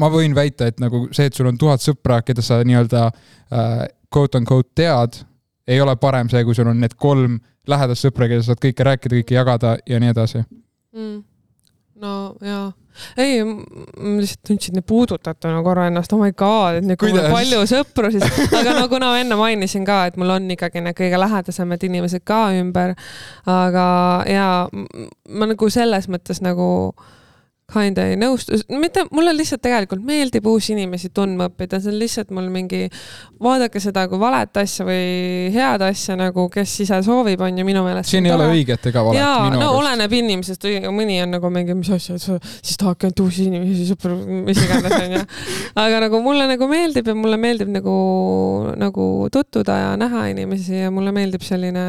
ma 0.00 0.10
võin 0.12 0.34
väita, 0.36 0.68
et 0.70 0.80
nagu 0.82 1.06
see, 1.14 1.30
et 1.30 1.36
sul 1.36 1.48
on 1.50 1.58
tuhat 1.58 1.82
sõpra, 1.82 2.20
keda 2.26 2.42
sa 2.44 2.60
nii-öelda 2.66 3.06
äh, 3.08 3.84
quote 4.12 4.40
on 4.40 4.48
quote 4.48 4.70
tead, 4.78 5.22
ei 5.68 5.80
ole 5.80 5.96
parem 6.00 6.28
see, 6.32 6.44
kui 6.44 6.54
sul 6.56 6.70
on 6.70 6.80
need 6.80 6.96
kolm 6.96 7.38
lähedast 7.68 8.06
sõpra, 8.06 8.28
keda 8.30 8.44
sa 8.44 8.52
saad 8.52 8.62
kõike 8.64 8.86
rääkida, 8.86 9.20
kõike 9.20 9.36
jagada 9.36 9.76
ja 9.88 10.00
nii 10.02 10.12
edasi. 10.14 10.42
mm.. 10.96 11.18
no 12.00 12.14
jaa, 12.44 12.70
ei, 13.20 13.44
ma 13.44 14.16
lihtsalt 14.20 14.42
tundsin 14.48 14.76
nii 14.78 14.86
puudutatuna 14.86 15.62
korra 15.66 15.86
ennast, 15.90 16.12
oh 16.16 16.22
my 16.22 16.32
god, 16.32 16.80
et 16.80 16.98
kui 17.00 17.12
mul 17.14 17.28
palju 17.32 17.62
sõpru, 17.70 18.10
siis, 18.14 18.26
aga 18.48 18.74
no 18.78 18.88
kuna 18.92 19.12
ma 19.12 19.22
enne 19.22 19.38
mainisin 19.38 19.86
ka, 19.88 20.02
et 20.10 20.18
mul 20.20 20.34
on 20.36 20.50
ikkagi 20.56 20.82
need 20.84 20.98
kõige 20.98 21.20
lähedasemad 21.20 21.86
inimesed 21.90 22.24
ka 22.26 22.42
ümber, 22.58 22.96
aga 23.46 23.86
jaa, 24.30 24.54
ma 25.30 25.50
nagu 25.52 25.72
selles 25.72 26.10
mõttes 26.12 26.42
nagu 26.44 26.68
kinda 27.70 28.04
ei 28.10 28.16
nõustu, 28.20 28.58
mitte, 28.80 29.04
mulle 29.14 29.32
lihtsalt 29.36 29.62
tegelikult 29.64 30.02
meeldib 30.06 30.46
uusi 30.50 30.74
inimesi 30.74 31.10
tundma 31.14 31.48
õppida, 31.50 31.80
see 31.82 31.92
on 31.92 31.98
lihtsalt 32.00 32.32
mul 32.34 32.48
mingi, 32.52 32.86
vaadake 33.42 33.82
seda 33.82 34.06
kui 34.10 34.20
valet 34.20 34.60
asja 34.62 34.86
või 34.88 35.50
head 35.54 35.84
asja 35.86 36.16
nagu, 36.18 36.46
kes 36.52 36.74
ise 36.84 37.00
soovib, 37.06 37.42
on 37.46 37.60
ju 37.60 37.66
minu 37.66 37.84
meelest. 37.86 38.10
siin 38.12 38.28
ei 38.28 38.34
ole 38.34 38.50
õiget 38.54 38.90
ega 38.90 39.04
valet 39.06 39.20
jaa, 39.20 39.48
no 39.54 39.60
arust. 39.60 39.78
oleneb 39.80 40.16
inimesest, 40.20 40.68
mõni 40.94 41.20
on 41.24 41.34
nagu 41.36 41.52
mingi, 41.54 41.76
mis 41.78 41.92
asja, 41.96 42.18
siis 42.20 42.80
tahadki 42.80 43.08
ainult 43.08 43.24
uusi 43.26 43.48
inimesi, 43.48 43.88
sõpru, 43.90 44.18
mis 44.46 44.62
iganes 44.66 44.96
onju. 45.00 45.24
aga 45.86 46.04
nagu 46.06 46.22
mulle 46.24 46.46
nagu 46.50 46.70
meeldib 46.70 47.10
ja 47.12 47.16
mulle 47.18 47.40
meeldib 47.40 47.70
nagu, 47.72 47.96
nagu 48.80 49.10
tutvuda 49.32 49.82
ja 49.84 49.92
näha 50.00 50.30
inimesi 50.34 50.82
ja 50.84 50.94
mulle 50.94 51.14
meeldib 51.14 51.44
selline 51.46 51.86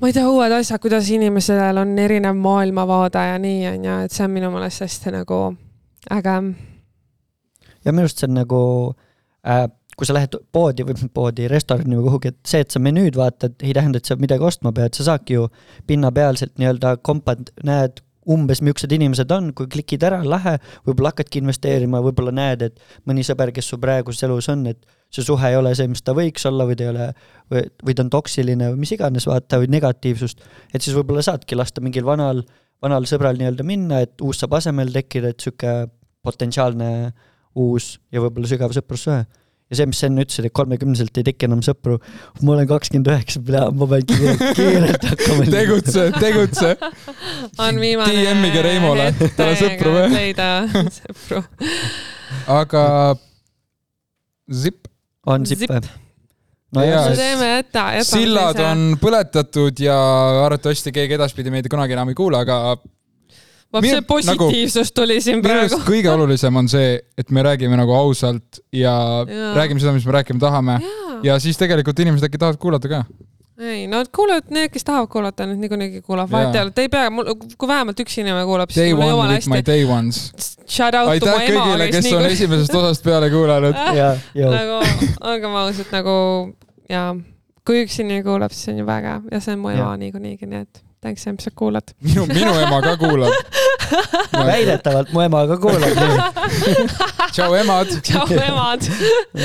ma 0.00 0.10
ei 0.10 0.16
tea, 0.16 0.26
uued 0.28 0.52
asjad, 0.52 0.80
kuidas 0.82 1.08
inimesel 1.12 1.80
on 1.80 1.96
erinev 1.98 2.36
maailmavaade 2.40 3.22
ja 3.30 3.38
nii 3.40 3.64
onju, 3.72 3.96
et 4.06 4.14
see 4.16 4.26
on 4.26 4.34
minu 4.34 4.52
meelest 4.54 4.84
hästi 4.84 5.14
nagu 5.14 5.40
äge. 6.12 6.36
ja 7.84 7.92
minu 7.92 8.04
arust 8.04 8.20
see 8.20 8.28
on 8.28 8.36
nagu 8.42 8.60
äh,, 9.46 9.66
kui 9.96 10.08
sa 10.08 10.16
lähed 10.16 10.36
poodi 10.52 10.84
või 10.84 11.08
poodi, 11.14 11.46
restorani 11.48 11.96
või 11.96 12.10
kuhugi, 12.10 12.34
et 12.34 12.40
see, 12.48 12.60
et 12.64 12.74
sa 12.74 12.82
menüüd 12.82 13.16
vaatad, 13.16 13.56
ei 13.64 13.72
tähenda, 13.76 14.00
et 14.00 14.08
sa 14.08 14.18
midagi 14.20 14.44
ostma 14.44 14.72
pead, 14.76 14.92
sa 14.96 15.06
saadki 15.12 15.38
ju 15.38 15.46
pinnapealselt 15.88 16.58
nii-öelda 16.60 16.98
kompad, 17.06 17.48
näed 17.64 18.02
umbes, 18.28 18.60
millised 18.60 18.92
inimesed 18.92 19.30
on, 19.32 19.52
kui 19.56 19.70
klikid 19.72 20.04
ära, 20.04 20.18
lähe, 20.26 20.56
võib-olla 20.84 21.14
hakkadki 21.14 21.40
investeerima, 21.40 22.02
võib-olla 22.04 22.34
näed, 22.34 22.66
et 22.68 23.08
mõni 23.08 23.24
sõber, 23.24 23.54
kes 23.54 23.70
su 23.72 23.78
praeguses 23.80 24.26
elus 24.26 24.50
on, 24.52 24.66
et 24.74 24.82
see 25.12 25.24
suhe 25.24 25.50
ei 25.50 25.56
ole 25.56 25.72
see, 25.78 25.88
mis 25.90 26.02
ta 26.04 26.14
võiks 26.16 26.44
olla 26.48 26.66
või 26.68 26.76
ta 26.78 26.86
ei 26.86 26.92
ole, 26.92 27.08
või, 27.52 27.64
või 27.86 27.96
ta 27.96 28.04
on 28.04 28.12
toksiline 28.12 28.70
või 28.72 28.82
mis 28.84 28.94
iganes, 28.96 29.26
vaata, 29.28 29.60
või 29.62 29.70
negatiivsust, 29.76 30.44
et 30.74 30.82
siis 30.82 30.96
võib-olla 30.96 31.24
saadki 31.24 31.58
lasta 31.58 31.84
mingil 31.84 32.06
vanal, 32.06 32.42
vanal 32.82 33.06
sõbral 33.08 33.38
nii-öelda 33.38 33.66
minna, 33.66 34.02
et 34.04 34.20
uus 34.24 34.42
saab 34.42 34.58
asemele 34.58 34.92
tekkida, 34.94 35.32
et 35.32 35.42
sihuke 35.42 35.78
potentsiaalne 36.26 36.90
uus 37.56 37.96
ja 38.12 38.22
võib-olla 38.22 38.50
sügav 38.50 38.74
sõprussuhe. 38.76 39.24
ja 39.66 39.78
see, 39.78 39.86
mis 39.90 39.98
sa 39.98 40.06
enne 40.06 40.22
ütlesid, 40.22 40.46
et 40.46 40.54
kolmekümneselt 40.54 41.18
ei 41.18 41.26
teki 41.26 41.48
enam 41.48 41.62
sõpru, 41.64 41.96
ma 42.42 42.52
olen 42.54 42.68
kakskümmend 42.70 43.08
üheksa, 43.10 43.40
ma 43.74 43.88
pean 43.90 44.04
kiirelt, 44.58 45.06
hakkama. 45.10 45.46
tegutse, 45.50 46.04
tegutse. 46.20 46.74
on 47.64 47.80
viimane. 47.82 48.18
DM-ige 48.20 48.62
Reimole. 48.66 49.08
Tal 49.38 49.54
on 49.54 49.58
sõpru 49.62 49.94
või? 49.96 50.10
leida 50.12 50.50
sõpru. 51.00 51.42
aga 52.58 52.84
zipp, 54.52 54.86
on 55.26 55.46
sipp 55.48 55.68
või? 55.70 55.86
Jaa, 56.76 57.14
teeme 57.14 57.46
jäta, 57.48 57.84
jätame. 57.94 58.04
sillad 58.04 58.58
on 58.60 58.82
põletatud 59.00 59.78
ja 59.80 59.96
arvatavasti 60.44 60.92
keegi 60.92 61.14
edaspidi 61.16 61.52
meid 61.54 61.68
kunagi 61.72 61.94
enam 61.94 62.10
ei 62.10 62.18
kuule, 62.18 62.40
aga 62.42 62.76
vot 63.72 63.86
see 63.86 64.02
positiivsus 64.08 64.90
tuli 64.96 65.20
siin 65.22 65.40
minu 65.40 65.52
praegu 65.52 65.78
kõige 65.86 66.10
olulisem 66.12 66.58
on 66.58 66.68
see, 66.70 66.98
et 67.18 67.30
me 67.30 67.44
räägime 67.46 67.78
nagu 67.78 67.94
ausalt 67.96 68.60
ja, 68.74 68.92
ja. 68.92 69.22
Jaa. 69.30 69.54
räägime 69.60 69.82
seda, 69.82 69.94
mis 69.96 70.06
me 70.08 70.16
rääkima 70.18 70.42
tahame 70.42 70.80
jaa, 70.82 71.16
ja 71.30 71.38
siis 71.42 71.58
tegelikult 71.60 72.02
inimesed 72.02 72.28
äkki 72.28 72.42
tahavad 72.42 72.60
kuulata 72.60 72.90
ka. 72.90 73.04
Ei 73.58 73.86
no 73.88 74.02
kuulavad 74.14 74.50
need, 74.52 74.70
kes 74.72 74.84
tahavad 74.84 75.08
kuulata, 75.12 75.46
need 75.48 75.62
niikuinii 75.64 76.02
kuulavad, 76.02 76.30
vahet 76.32 76.54
ei 76.54 76.62
ole, 76.66 76.72
te 76.76 76.86
ei 76.86 76.90
pea, 76.92 77.10
mul, 77.10 77.30
kui 77.56 77.70
vähemalt 77.70 78.00
üks 78.04 78.18
inimene 78.20 78.44
kuulab, 78.48 78.72
siis 78.74 78.92
mul 78.96 79.14
my 79.22 79.30
hästi. 79.32 79.62
day 79.66 79.84
ones. 79.84 80.20
Shout 80.66 80.94
out 80.98 81.12
to 81.22 81.30
mu 81.30 81.38
ema, 81.38 81.64
kõigile, 81.64 81.88
kes 81.90 82.00
on 82.00 82.08
niikuinii 82.10 82.36
esimesest 82.36 82.78
osast 82.80 83.06
peale 83.06 83.30
kuulanud. 83.32 83.78
ja, 83.96 84.10
ja 84.36 84.52
nagu, 84.52 84.80
olgem 85.32 85.60
ausad, 85.62 85.92
nagu 85.94 86.16
jaa, 86.92 87.12
kui 87.66 87.84
üks 87.86 88.00
inimene 88.02 88.26
kuulab, 88.26 88.56
siis 88.56 88.74
on 88.74 88.82
ju 88.82 88.88
väga 88.88 89.20
ja 89.32 89.40
see 89.40 89.56
on 89.56 89.64
mu 89.64 89.72
ema 89.72 89.94
niikuinii, 90.00 90.36
nii 90.42 90.64
et 90.66 90.85
thanks, 91.06 91.26
et 91.30 91.46
sa 91.46 91.54
kuulad. 91.54 91.94
minu, 92.02 92.26
minu 92.34 92.52
ema 92.60 92.82
ka 92.82 92.96
kuulab. 93.00 93.32
väidetavalt 94.50 95.12
mu 95.14 95.22
ema 95.22 95.44
ka 95.46 95.56
kuulab 95.62 95.94
tšau 97.34 97.54
emad, 97.58 97.90
tšau, 98.02 98.26
emad. 98.34 98.86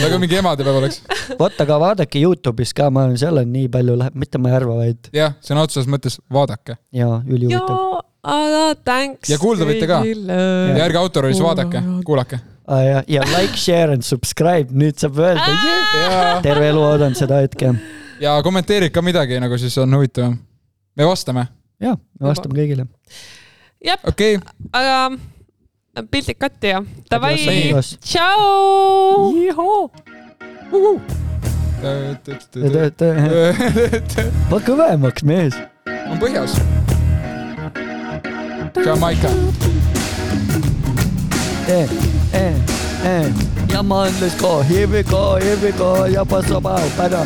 nagu 0.02 0.19
mingi 0.21 0.39
emadepäev 0.39 0.80
oleks. 0.82 1.02
vot, 1.39 1.58
aga 1.63 1.78
vaadake 1.86 2.21
Youtube'is 2.24 2.74
ka, 2.78 2.89
ma 2.93 3.06
olen, 3.08 3.19
seal 3.21 3.41
on 3.41 3.52
nii 3.54 3.69
palju 3.74 3.97
läheb, 4.02 4.17
mitte 4.24 4.41
ma 4.41 4.52
ei 4.52 4.58
arva, 4.62 4.78
vaid 4.82 5.12
jah, 5.15 5.36
sõna 5.45 5.65
otseses 5.67 5.89
mõttes 5.91 6.17
vaadake 6.34 6.78
jaa, 6.97 7.21
ülihuvitav. 7.28 7.76
joo, 7.76 8.04
aga 8.36 8.63
thanks. 8.88 9.30
Ja 9.32 9.39
kuulda 9.41 9.67
võite 9.69 9.89
ka. 9.89 10.02
ja 10.08 10.86
ärge 10.88 11.02
autoroolis 11.02 11.41
vaadake, 11.43 11.84
kuulake. 12.08 12.41
ah,. 12.65 12.86
ja, 12.86 13.02
ja 13.19 13.26
like, 13.36 13.60
share 13.60 13.97
and 13.97 14.08
subscribe, 14.08 14.74
nüüd 14.74 15.02
saab 15.02 15.19
öelda 15.21 15.50
yeah!, 15.52 16.38
terve 16.45 16.71
elu 16.74 16.86
oodanud 16.93 17.19
seda 17.19 17.43
hetke. 17.45 17.76
ja 18.24 18.39
kommenteerid 18.45 18.93
ka 18.95 19.06
midagi 19.06 19.41
nagu 19.43 19.60
siis 19.62 19.78
on 19.82 20.00
huvitavam. 20.00 20.39
Me 20.97 21.08
vastame, 21.08 21.47
jaa, 21.82 21.97
me 22.19 22.27
vastame 22.27 22.58
kõigile. 22.58 22.88
jah, 23.84 23.99
okei 24.08 24.38
okay.. 24.38 24.56
aga 24.71 26.06
pildid 26.12 26.39
katki 26.39 26.73
ja 26.73 26.84
davai, 27.12 27.36
tšau. 27.99 29.32
pane 34.51 34.63
kõvemaks, 34.67 35.23
mees. 35.25 35.58
on 36.08 36.19
põhjas. 36.21 36.60
Jamaica. 38.86 39.30
Eh, 41.67 41.89
eh, 42.34 42.54
eh. 43.04 43.34
Ja 43.73 43.82
man, 43.82 44.12
let's 44.21 44.36
go, 44.41 44.62
here 44.62 44.88
we 44.88 45.04
go, 45.04 45.36
here 45.36 45.58
we 45.63 45.71
go, 45.71 46.06
ja 46.06 46.25
pass 46.25 46.51
about, 46.51 46.91
para, 46.97 47.25